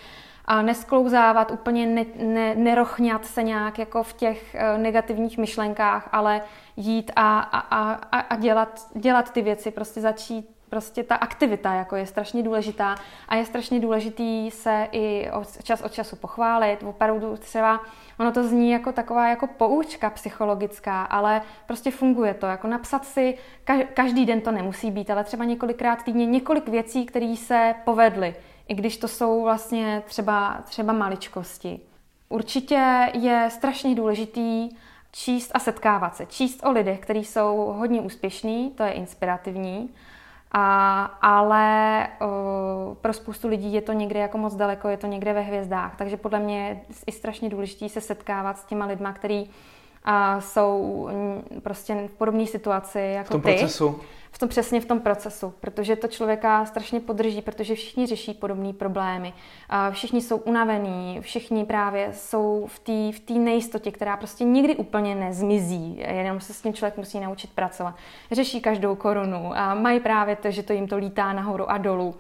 a 0.46 0.62
nesklouzávat, 0.62 1.52
úplně 1.52 1.86
ne, 1.86 2.06
ne, 2.16 2.56
nerochňat 2.56 3.26
se 3.26 3.44
nějak 3.44 3.80
jako 3.80 4.04
v 4.04 4.14
těch 4.14 4.56
eh, 4.56 4.78
negativních 4.78 5.38
myšlenkách, 5.38 6.10
ale 6.12 6.42
jít 6.78 7.12
a, 7.16 7.40
a, 7.40 7.60
a, 7.94 8.20
a 8.20 8.36
dělat, 8.36 8.88
dělat 8.96 9.34
ty 9.34 9.42
věci, 9.42 9.72
prostě 9.72 10.02
začít 10.02 10.59
prostě 10.70 11.04
ta 11.04 11.16
aktivita 11.16 11.74
jako 11.74 11.96
je 11.96 12.06
strašně 12.06 12.44
důležitá 12.44 12.96
a 13.28 13.36
je 13.36 13.46
strašně 13.46 13.80
důležitý 13.80 14.52
se 14.52 14.88
i 14.92 15.30
čas 15.64 15.82
od 15.82 15.92
času 15.92 16.16
pochválit. 16.16 16.84
Opravdu 16.84 17.38
třeba, 17.38 17.80
ono 18.20 18.32
to 18.32 18.44
zní 18.44 18.72
jako 18.72 18.92
taková 18.92 19.30
jako 19.30 19.48
poučka 19.48 20.10
psychologická, 20.10 21.04
ale 21.04 21.42
prostě 21.68 21.92
funguje 21.92 22.34
to. 22.34 22.46
Jako 22.46 22.68
napsat 22.68 23.06
si, 23.06 23.38
každý 23.94 24.26
den 24.26 24.42
to 24.42 24.52
nemusí 24.52 24.92
být, 24.92 25.10
ale 25.10 25.24
třeba 25.24 25.46
několikrát 25.46 26.04
týdně 26.04 26.26
několik 26.26 26.68
věcí, 26.68 27.06
které 27.06 27.36
se 27.38 27.76
povedly, 27.86 28.36
i 28.68 28.74
když 28.74 28.98
to 28.98 29.08
jsou 29.08 29.44
vlastně 29.44 30.04
třeba, 30.06 30.62
třeba 30.66 30.94
maličkosti. 30.94 31.80
Určitě 32.30 33.10
je 33.14 33.48
strašně 33.50 33.96
důležitý 33.96 34.70
číst 35.12 35.52
a 35.54 35.60
setkávat 35.60 36.16
se. 36.16 36.26
Číst 36.26 36.66
o 36.66 36.72
lidech, 36.72 37.00
kteří 37.00 37.26
jsou 37.26 37.74
hodně 37.78 38.02
úspěšní, 38.02 38.72
to 38.72 38.84
je 38.84 38.92
inspirativní, 38.92 39.90
a, 40.52 41.04
ale 41.22 42.08
uh, 42.22 42.96
pro 42.96 43.14
spoustu 43.14 43.48
lidí 43.48 43.74
je 43.74 43.82
to 43.82 43.94
někde 43.94 44.20
jako 44.20 44.38
moc 44.38 44.56
daleko, 44.56 44.88
je 44.88 44.98
to 44.98 45.08
někde 45.08 45.34
ve 45.34 45.42
hvězdách, 45.42 45.96
takže 45.96 46.18
podle 46.18 46.40
mě 46.40 46.68
je 46.68 46.80
i 47.08 47.12
strašně 47.12 47.50
důležité 47.50 47.90
se 47.90 48.02
setkávat 48.02 48.58
s 48.58 48.64
těma 48.64 48.86
lidma, 48.86 49.14
který 49.14 49.50
uh, 50.08 50.40
jsou 50.40 51.10
prostě 51.64 52.08
v 52.08 52.18
podobné 52.18 52.46
situaci 52.46 53.00
jako 53.00 53.28
v 53.28 53.32
tom 53.32 53.42
ty. 53.42 53.58
procesu 53.58 54.00
v 54.32 54.38
tom 54.40 54.50
přesně 54.50 54.82
v 54.82 54.86
tom 54.86 55.00
procesu, 55.00 55.54
protože 55.60 55.96
to 55.96 56.08
člověka 56.08 56.66
strašně 56.66 57.00
podrží, 57.00 57.42
protože 57.42 57.76
všichni 57.76 58.06
řeší 58.06 58.34
podobné 58.34 58.74
problémy. 58.74 59.34
Všichni 59.92 60.22
jsou 60.22 60.38
unavení, 60.38 61.22
všichni 61.22 61.66
právě 61.66 62.10
jsou 62.14 62.68
v 62.68 62.80
té 62.80 63.18
v 63.18 63.20
tý 63.20 63.40
nejistotě, 63.40 63.92
která 63.92 64.18
prostě 64.18 64.44
nikdy 64.44 64.76
úplně 64.76 65.16
nezmizí, 65.16 66.04
jenom 66.10 66.40
se 66.40 66.54
s 66.54 66.62
tím 66.62 66.74
člověk 66.74 66.98
musí 66.98 67.20
naučit 67.20 67.50
pracovat. 67.50 67.96
Řeší 68.32 68.62
každou 68.62 68.96
korunu 68.96 69.52
a 69.56 69.74
mají 69.74 70.00
právě 70.00 70.36
to, 70.36 70.52
že 70.52 70.64
to 70.64 70.74
jim 70.74 70.88
to 70.88 70.98
lítá 70.98 71.34
nahoru 71.34 71.72
a 71.72 71.78
dolů. 71.78 72.16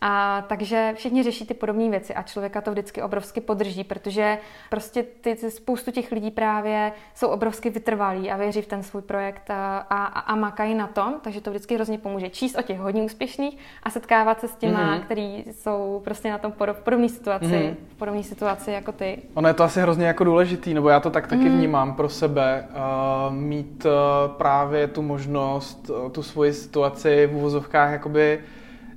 A 0.00 0.44
takže 0.48 0.92
všichni 0.96 1.22
řeší 1.22 1.46
ty 1.46 1.54
podobné 1.54 1.90
věci 1.90 2.14
a 2.14 2.22
člověka 2.22 2.60
to 2.60 2.70
vždycky 2.70 3.02
obrovsky 3.02 3.40
podrží, 3.40 3.84
protože 3.84 4.38
prostě 4.70 5.02
ty, 5.02 5.34
ty 5.34 5.50
spoustu 5.50 5.90
těch 5.90 6.12
lidí 6.12 6.30
právě 6.30 6.92
jsou 7.14 7.28
obrovsky 7.28 7.70
vytrvalí 7.70 8.30
a 8.30 8.36
věří 8.36 8.62
v 8.62 8.66
ten 8.66 8.82
svůj 8.82 9.02
projekt 9.02 9.50
a, 9.50 9.78
a, 9.78 10.04
a 10.04 10.34
makají 10.34 10.74
na 10.74 10.86
tom, 10.86 11.14
takže 11.22 11.40
to 11.40 11.50
vždycky 11.50 11.74
hrozně 11.74 11.98
pomůže 11.98 12.28
číst 12.28 12.58
o 12.58 12.62
těch 12.62 12.78
hodně 12.78 13.02
úspěšných 13.02 13.58
a 13.82 13.90
setkávat 13.90 14.40
se 14.40 14.48
s 14.48 14.56
těma, 14.56 14.96
mm-hmm. 14.96 15.00
který 15.00 15.44
jsou 15.52 16.00
prostě 16.04 16.30
na 16.30 16.38
tom 16.38 16.52
podobné 16.84 17.08
situaci, 17.08 17.46
mm-hmm. 17.46 17.74
v 17.88 17.94
podobné 17.94 18.22
situaci 18.22 18.72
jako 18.72 18.92
ty. 18.92 19.22
Ono 19.34 19.48
je 19.48 19.54
to 19.54 19.64
asi 19.64 19.80
hrozně 19.80 20.06
jako 20.06 20.24
důležitý, 20.24 20.74
nebo 20.74 20.88
já 20.88 21.00
to 21.00 21.10
tak 21.10 21.26
taky 21.26 21.42
mm-hmm. 21.42 21.56
vnímám 21.56 21.94
pro 21.94 22.08
sebe, 22.08 22.68
uh, 22.70 23.34
mít 23.34 23.84
uh, 23.84 23.90
právě 24.36 24.86
tu 24.86 25.02
možnost, 25.02 25.90
uh, 25.90 26.10
tu 26.10 26.22
svoji 26.22 26.52
situaci 26.52 27.26
v 27.26 27.36
úvozovkách 27.36 27.92
jakoby 27.92 28.40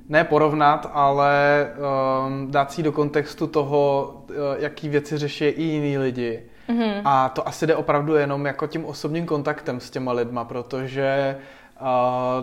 ne 0.08 0.24
porovnat, 0.24 0.90
ale 0.92 1.66
um, 2.26 2.50
dát 2.50 2.72
si 2.72 2.82
do 2.82 2.92
kontextu 2.92 3.46
toho, 3.46 4.14
uh, 4.28 4.36
jaký 4.58 4.88
věci 4.88 5.18
řeší 5.18 5.44
i 5.44 5.62
jiní 5.62 5.98
lidi. 5.98 6.42
Mm-hmm. 6.68 7.02
A 7.04 7.28
to 7.28 7.48
asi 7.48 7.66
jde 7.66 7.76
opravdu 7.76 8.14
jenom 8.14 8.46
jako 8.46 8.66
tím 8.66 8.84
osobním 8.84 9.26
kontaktem 9.26 9.80
s 9.80 9.90
těma 9.90 10.12
lidma, 10.12 10.44
protože 10.44 11.36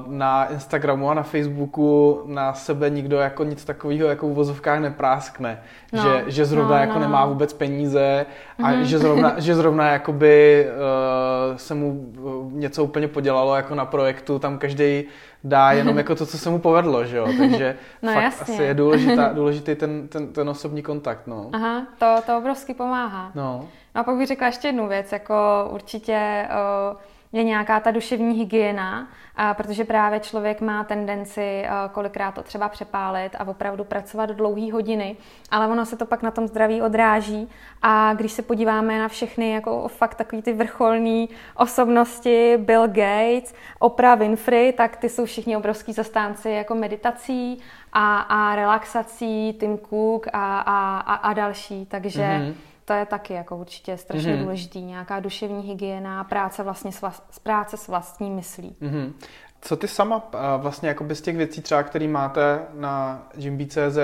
na 0.07 0.45
Instagramu 0.45 1.09
a 1.09 1.13
na 1.13 1.23
Facebooku 1.23 2.21
na 2.25 2.53
sebe 2.53 2.89
nikdo 2.89 3.17
jako 3.17 3.43
nic 3.43 3.65
takového 3.65 4.07
jako 4.07 4.29
v 4.29 4.33
vozovkách 4.33 4.79
nepráskne. 4.79 5.63
No, 5.93 6.03
že, 6.03 6.23
že 6.27 6.45
zrovna 6.45 6.75
no, 6.75 6.81
jako 6.81 6.93
no. 6.93 6.99
nemá 6.99 7.25
vůbec 7.25 7.53
peníze 7.53 8.25
a 8.57 8.61
mm-hmm. 8.61 8.81
že 8.81 8.99
zrovna, 8.99 9.39
že 9.39 9.55
zrovna 9.55 9.91
jakoby 9.91 10.67
uh, 10.67 11.57
se 11.57 11.73
mu 11.73 12.11
něco 12.51 12.83
úplně 12.83 13.07
podělalo 13.07 13.55
jako 13.55 13.75
na 13.75 13.85
projektu, 13.85 14.39
tam 14.39 14.57
každý 14.57 15.03
dá 15.43 15.71
jenom 15.71 15.97
jako 15.97 16.15
to, 16.15 16.25
co 16.25 16.37
se 16.37 16.49
mu 16.49 16.59
povedlo, 16.59 17.05
že 17.05 17.17
jo, 17.17 17.27
takže 17.37 17.75
no, 18.01 18.13
fakt 18.13 18.23
jasně. 18.23 18.53
asi 18.53 18.63
je 18.63 18.73
důležitá, 18.73 19.33
důležitý 19.33 19.75
ten, 19.75 20.07
ten, 20.07 20.27
ten 20.27 20.49
osobní 20.49 20.81
kontakt, 20.81 21.27
no. 21.27 21.49
Aha, 21.53 21.87
to, 21.97 22.15
to 22.25 22.37
obrovsky 22.37 22.73
pomáhá. 22.73 23.31
No. 23.35 23.67
No 23.95 24.01
a 24.01 24.03
pak 24.03 24.15
bych 24.15 24.27
řekla 24.27 24.47
ještě 24.47 24.67
jednu 24.67 24.87
věc, 24.87 25.11
jako 25.11 25.69
určitě 25.71 26.47
uh, 26.91 26.97
je 27.33 27.43
nějaká 27.43 27.79
ta 27.79 27.91
duševní 27.91 28.37
hygiena, 28.37 29.07
a 29.35 29.53
protože 29.53 29.85
právě 29.85 30.19
člověk 30.19 30.61
má 30.61 30.83
tendenci 30.83 31.65
kolikrát 31.91 32.31
to 32.31 32.43
třeba 32.43 32.69
přepálit 32.69 33.35
a 33.39 33.47
opravdu 33.47 33.83
pracovat 33.83 34.29
dlouhé 34.29 34.71
hodiny, 34.71 35.17
ale 35.51 35.67
ono 35.67 35.85
se 35.85 35.97
to 35.97 36.05
pak 36.05 36.21
na 36.21 36.31
tom 36.31 36.47
zdraví 36.47 36.81
odráží. 36.81 37.49
A 37.81 38.13
když 38.13 38.31
se 38.31 38.41
podíváme 38.41 38.99
na 38.99 39.07
všechny 39.07 39.51
jako 39.51 39.87
fakt 39.87 40.15
takový 40.15 40.41
ty 40.41 40.53
vrcholní 40.53 41.29
osobnosti, 41.55 42.57
Bill 42.57 42.87
Gates, 42.87 43.53
Oprah 43.79 44.19
Winfrey, 44.19 44.73
tak 44.73 44.97
ty 44.97 45.09
jsou 45.09 45.25
všichni 45.25 45.57
obrovský 45.57 45.93
zastánci 45.93 46.49
jako 46.49 46.75
meditací 46.75 47.59
a, 47.93 48.19
a 48.19 48.55
relaxací, 48.55 49.53
Tim 49.59 49.77
Cook 49.77 50.27
a, 50.33 50.59
a, 50.59 50.99
a, 50.99 51.13
a 51.15 51.33
další, 51.33 51.85
takže 51.85 52.21
mm-hmm 52.21 52.70
to 52.91 52.97
je 52.97 53.05
taky 53.05 53.33
jako 53.33 53.57
určitě 53.57 53.97
strašně 53.97 54.35
mm-hmm. 54.35 54.41
důležitý. 54.41 54.81
Nějaká 54.81 55.19
duševní 55.19 55.63
hygiena, 55.63 56.23
práce 56.23 56.63
vlastně 56.63 56.91
s, 56.91 57.01
vlast, 57.01 57.39
práce 57.43 57.77
s 57.77 57.87
vlastní 57.87 58.29
myslí. 58.29 58.75
Mm-hmm. 58.81 59.13
Co 59.61 59.77
ty 59.77 59.87
sama 59.87 60.31
vlastně 60.57 60.89
jako 60.89 61.05
z 61.13 61.21
těch 61.21 61.37
věcí 61.37 61.61
třeba, 61.61 61.83
které 61.83 62.07
máte 62.07 62.59
na 62.73 63.23
Jimby.cz, 63.35 63.97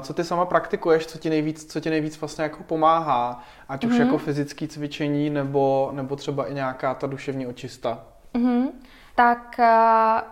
co 0.00 0.14
ty 0.14 0.24
sama 0.24 0.44
praktikuješ, 0.44 1.06
co 1.06 1.18
ti 1.18 1.30
nejvíc, 1.30 1.72
co 1.72 1.80
ti 1.80 1.90
nejvíc 1.90 2.20
vlastně 2.20 2.42
jako 2.42 2.62
pomáhá, 2.62 3.42
ať 3.68 3.84
už 3.84 3.92
mm-hmm. 3.92 4.00
jako 4.00 4.18
fyzické 4.18 4.68
cvičení 4.68 5.30
nebo, 5.30 5.90
nebo 5.92 6.16
třeba 6.16 6.46
i 6.46 6.54
nějaká 6.54 6.94
ta 6.94 7.06
duševní 7.06 7.46
očista? 7.46 7.98
Mm-hmm. 8.34 8.68
Tak 9.14 9.60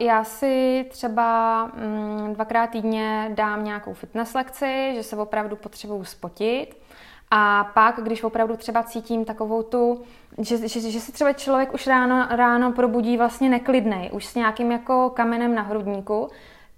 já 0.00 0.24
si 0.24 0.86
třeba 0.90 1.64
mm, 1.66 2.34
dvakrát 2.34 2.66
týdně 2.66 3.30
dám 3.34 3.64
nějakou 3.64 3.92
fitness 3.92 4.34
lekci, 4.34 4.92
že 4.94 5.02
se 5.02 5.16
opravdu 5.16 5.56
potřebuju 5.56 6.04
spotit 6.04 6.87
a 7.30 7.64
pak, 7.74 8.00
když 8.02 8.22
opravdu 8.22 8.56
třeba 8.56 8.82
cítím 8.82 9.24
takovou 9.24 9.62
tu, 9.62 10.02
že, 10.38 10.68
že, 10.68 10.80
že 10.80 11.00
se 11.00 11.12
třeba 11.12 11.32
člověk 11.32 11.74
už 11.74 11.86
ráno, 11.86 12.26
ráno 12.30 12.72
probudí 12.72 13.16
vlastně 13.16 13.48
neklidnej, 13.48 14.10
už 14.12 14.26
s 14.26 14.34
nějakým 14.34 14.72
jako 14.72 15.10
kamenem 15.10 15.54
na 15.54 15.62
hrudníku, 15.62 16.28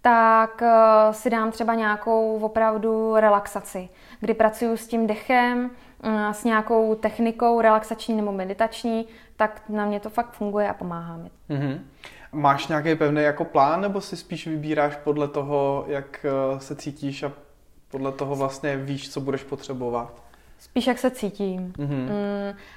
tak 0.02 0.62
uh, 0.62 1.12
si 1.12 1.30
dám 1.30 1.50
třeba 1.50 1.74
nějakou 1.74 2.38
opravdu 2.38 3.16
relaxaci, 3.16 3.88
kdy 4.20 4.34
pracuji 4.34 4.76
s 4.76 4.86
tím 4.86 5.06
dechem, 5.06 5.70
uh, 6.04 6.30
s 6.30 6.44
nějakou 6.44 6.94
technikou 6.94 7.60
relaxační 7.60 8.16
nebo 8.16 8.32
meditační, 8.32 9.06
tak 9.36 9.62
na 9.68 9.86
mě 9.86 10.00
to 10.00 10.10
fakt 10.10 10.32
funguje 10.32 10.68
a 10.68 10.74
pomáhá 10.74 11.16
mi. 11.16 11.30
Mm-hmm. 11.50 11.80
Máš 12.32 12.68
nějaký 12.68 12.94
pevný 12.94 13.22
jako 13.22 13.44
plán, 13.44 13.80
nebo 13.80 14.00
si 14.00 14.16
spíš 14.16 14.46
vybíráš 14.46 14.96
podle 14.96 15.28
toho, 15.28 15.84
jak 15.88 16.26
uh, 16.52 16.58
se 16.58 16.76
cítíš 16.76 17.22
a 17.22 17.32
podle 17.90 18.12
toho 18.12 18.36
vlastně 18.36 18.76
víš, 18.76 19.12
co 19.12 19.20
budeš 19.20 19.42
potřebovat? 19.42 20.29
Spíš 20.60 20.86
jak 20.86 20.98
se 20.98 21.10
cítím. 21.10 21.72
Mm-hmm. 21.72 22.08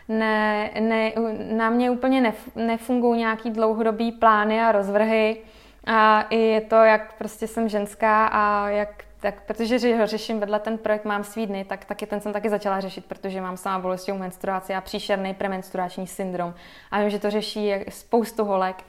Ne, 0.07 0.69
ne, 0.79 1.11
na 1.51 1.69
mě 1.69 1.91
úplně 1.91 2.21
nef, 2.21 2.55
nefungují 2.55 3.19
nějaký 3.19 3.51
dlouhodobý 3.51 4.11
plány 4.11 4.61
a 4.61 4.71
rozvrhy. 4.71 5.37
A 5.85 6.21
i 6.21 6.37
je 6.37 6.61
to, 6.61 6.75
jak 6.75 7.17
prostě 7.17 7.47
jsem 7.47 7.69
ženská 7.69 8.25
a 8.25 8.69
jak 8.69 9.03
tak, 9.19 9.43
protože 9.47 9.97
ho 9.97 10.07
řeším 10.07 10.39
vedle 10.39 10.59
ten 10.59 10.77
projekt 10.77 11.05
Mám 11.05 11.23
svý 11.23 11.47
dny, 11.47 11.65
tak 11.65 11.85
taky 11.85 12.05
ten 12.05 12.21
jsem 12.21 12.33
taky 12.33 12.49
začala 12.49 12.79
řešit, 12.79 13.05
protože 13.05 13.41
mám 13.41 13.57
sama 13.57 13.79
bolestivou 13.79 14.17
menstruaci 14.17 14.75
a 14.75 14.81
příšerný 14.81 15.33
premenstruační 15.33 16.07
syndrom. 16.07 16.53
A 16.91 16.99
vím, 16.99 17.09
že 17.09 17.19
to 17.19 17.31
řeší 17.31 17.73
spoustu 17.89 18.45
holek. 18.45 18.83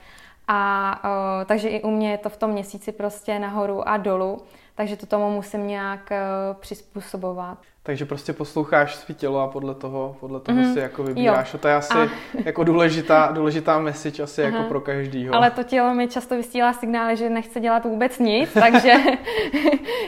A 0.47 1.01
o, 1.03 1.45
takže 1.45 1.69
i 1.69 1.83
u 1.83 1.91
mě 1.91 2.11
je 2.11 2.17
to 2.17 2.29
v 2.29 2.37
tom 2.37 2.51
měsíci 2.51 2.91
prostě 2.91 3.39
nahoru 3.39 3.89
a 3.89 3.97
dolů, 3.97 4.41
takže 4.75 4.97
to 4.97 5.05
tomu 5.05 5.29
musím 5.29 5.67
nějak 5.67 6.11
o, 6.11 6.15
přizpůsobovat. 6.53 7.57
Takže 7.85 8.05
prostě 8.05 8.33
posloucháš 8.33 8.95
svý 8.95 9.15
tělo 9.15 9.39
a 9.39 9.47
podle 9.47 9.75
toho, 9.75 10.17
podle 10.19 10.39
toho 10.39 10.57
mm. 10.57 10.73
si 10.73 10.79
jako 10.79 11.03
vybíráš. 11.03 11.53
Jo. 11.53 11.59
A 11.59 11.61
to 11.61 11.67
je 11.67 11.75
asi 11.75 11.93
a... 11.93 12.07
jako 12.45 12.63
důležitá, 12.63 13.29
důležitá 13.31 13.79
message 13.79 14.23
asi 14.23 14.41
jako 14.41 14.53
Aha. 14.53 14.57
jako 14.57 14.69
pro 14.69 14.81
každýho. 14.81 15.35
Ale 15.35 15.51
to 15.51 15.63
tělo 15.63 15.93
mi 15.93 16.07
často 16.07 16.35
vysílá 16.35 16.73
signály, 16.73 17.17
že 17.17 17.29
nechce 17.29 17.59
dělat 17.59 17.85
vůbec 17.85 18.19
nic, 18.19 18.53
takže, 18.59 18.93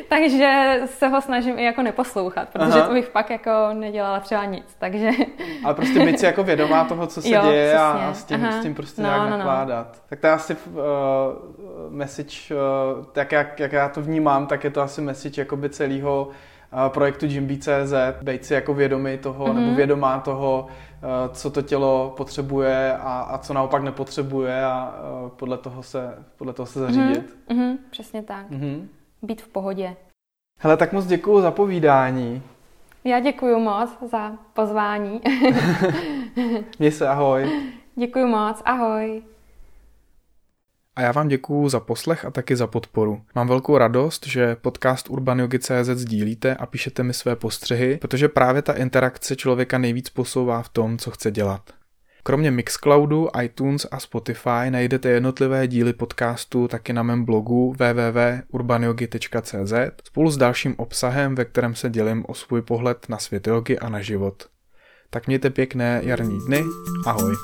takže 0.10 0.80
se 0.86 1.08
ho 1.08 1.22
snažím 1.22 1.60
i 1.60 1.64
jako 1.64 1.82
neposlouchat, 1.82 2.50
protože 2.50 2.80
Aha. 2.80 2.88
to 2.88 2.94
bych 2.94 3.10
pak 3.10 3.30
jako 3.30 3.52
nedělala 3.74 4.20
třeba 4.20 4.46
nic. 4.46 4.76
Takže... 4.80 5.10
Ale 5.64 5.74
prostě 5.74 6.06
být 6.06 6.20
si 6.20 6.26
jako 6.26 6.44
vědomá 6.44 6.86
toho, 6.86 7.08
co 7.08 7.22
se 7.22 7.30
jo, 7.30 7.42
děje 7.42 7.78
a, 7.78 7.92
a 7.92 8.14
s, 8.14 8.24
tím, 8.24 8.48
s 8.52 8.62
tím 8.62 8.76
prostě 8.76 9.02
no, 9.02 9.08
nějak 9.08 9.22
no, 9.22 9.30
no. 9.30 9.38
nakládat. 9.38 10.02
Tak 10.10 10.20
to 10.20 10.28
je 10.28 10.34
asi 10.34 10.56
uh, 10.56 10.82
message, 11.90 12.56
uh, 12.56 13.06
tak 13.12 13.32
jak, 13.32 13.60
jak 13.60 13.72
já 13.72 13.90
to 13.90 14.02
vnímám, 14.02 14.48
tak 14.48 14.64
je 14.64 14.70
to 14.70 14.82
asi 14.82 15.02
message 15.02 15.42
jakoby 15.42 15.70
celého 15.70 16.30
projektu 16.88 17.26
Jimby.cz, 17.26 17.94
být 18.22 18.46
si 18.46 18.54
jako 18.54 18.74
vědomý 18.74 19.18
toho, 19.18 19.46
mm-hmm. 19.46 19.54
nebo 19.54 19.68
mhm. 19.68 19.76
vědomá 19.76 20.20
toho, 20.20 20.68
eh, 20.68 21.30
co 21.34 21.50
to 21.50 21.62
tělo 21.62 22.14
potřebuje 22.18 22.98
a, 22.98 23.20
a 23.20 23.38
co 23.38 23.54
naopak 23.54 23.84
nepotřebuje 23.84 24.66
a 24.66 24.96
eh, 24.98 25.30
podle 25.36 25.58
toho 25.58 25.84
se, 25.84 26.24
podle 26.38 26.54
toho 26.54 26.66
se 26.66 26.80
zařídit. 26.80 27.38
Mm-hmm. 27.50 27.58
Mm-hmm. 27.58 27.78
Přesně 27.90 28.24
tak. 28.24 28.52
Mm-hmm. 28.52 28.88
Být 29.22 29.42
v 29.42 29.48
pohodě. 29.48 29.96
Hele, 30.60 30.78
tak 30.78 30.94
moc 30.94 31.06
děkuji 31.06 31.42
za 31.42 31.52
povídání. 31.52 32.44
Já 33.04 33.20
děkuji 33.20 33.60
moc 33.60 33.90
za 34.12 34.32
pozvání. 34.54 35.22
Měj 36.80 36.92
se, 36.92 37.08
ahoj. 37.08 37.52
Děkuji 37.96 38.26
moc, 38.26 38.62
ahoj. 38.66 39.24
A 40.98 41.02
já 41.02 41.12
vám 41.12 41.28
děkuju 41.28 41.70
za 41.70 41.80
poslech 41.80 42.26
a 42.26 42.32
taky 42.32 42.56
za 42.56 42.68
podporu. 42.68 43.22
Mám 43.36 43.48
velkou 43.48 43.78
radost, 43.78 44.28
že 44.28 44.56
podcast 44.56 45.10
UrbanYogi.cz 45.10 45.90
sdílíte 45.94 46.56
a 46.56 46.66
píšete 46.66 47.04
mi 47.04 47.14
své 47.14 47.36
postřehy, 47.36 47.98
protože 47.98 48.28
právě 48.28 48.62
ta 48.62 48.74
interakce 48.74 49.36
člověka 49.36 49.78
nejvíc 49.78 50.10
posouvá 50.10 50.62
v 50.62 50.70
tom, 50.70 50.98
co 50.98 51.12
chce 51.12 51.32
dělat. 51.32 51.62
Kromě 52.24 52.52
Mixcloudu, 52.52 53.28
iTunes 53.42 53.88
a 53.92 54.00
Spotify 54.00 54.70
najdete 54.70 55.10
jednotlivé 55.10 55.68
díly 55.68 55.94
podcastu 55.94 56.68
taky 56.68 56.94
na 56.94 57.04
mém 57.04 57.26
blogu 57.26 57.74
www.urbanyogi.cz 57.80 59.74
spolu 60.04 60.32
s 60.32 60.38
dalším 60.38 60.76
obsahem, 60.78 61.36
ve 61.36 61.46
kterém 61.46 61.76
se 61.76 61.90
dělím 61.90 62.26
o 62.28 62.34
svůj 62.34 62.62
pohled 62.62 63.06
na 63.10 63.18
svět 63.18 63.48
jogy 63.48 63.80
a 63.80 63.90
na 63.90 64.02
život. 64.02 64.48
Tak 65.10 65.28
mějte 65.28 65.50
pěkné 65.50 66.02
jarní 66.04 66.40
dny, 66.48 66.64
ahoj. 67.06 67.36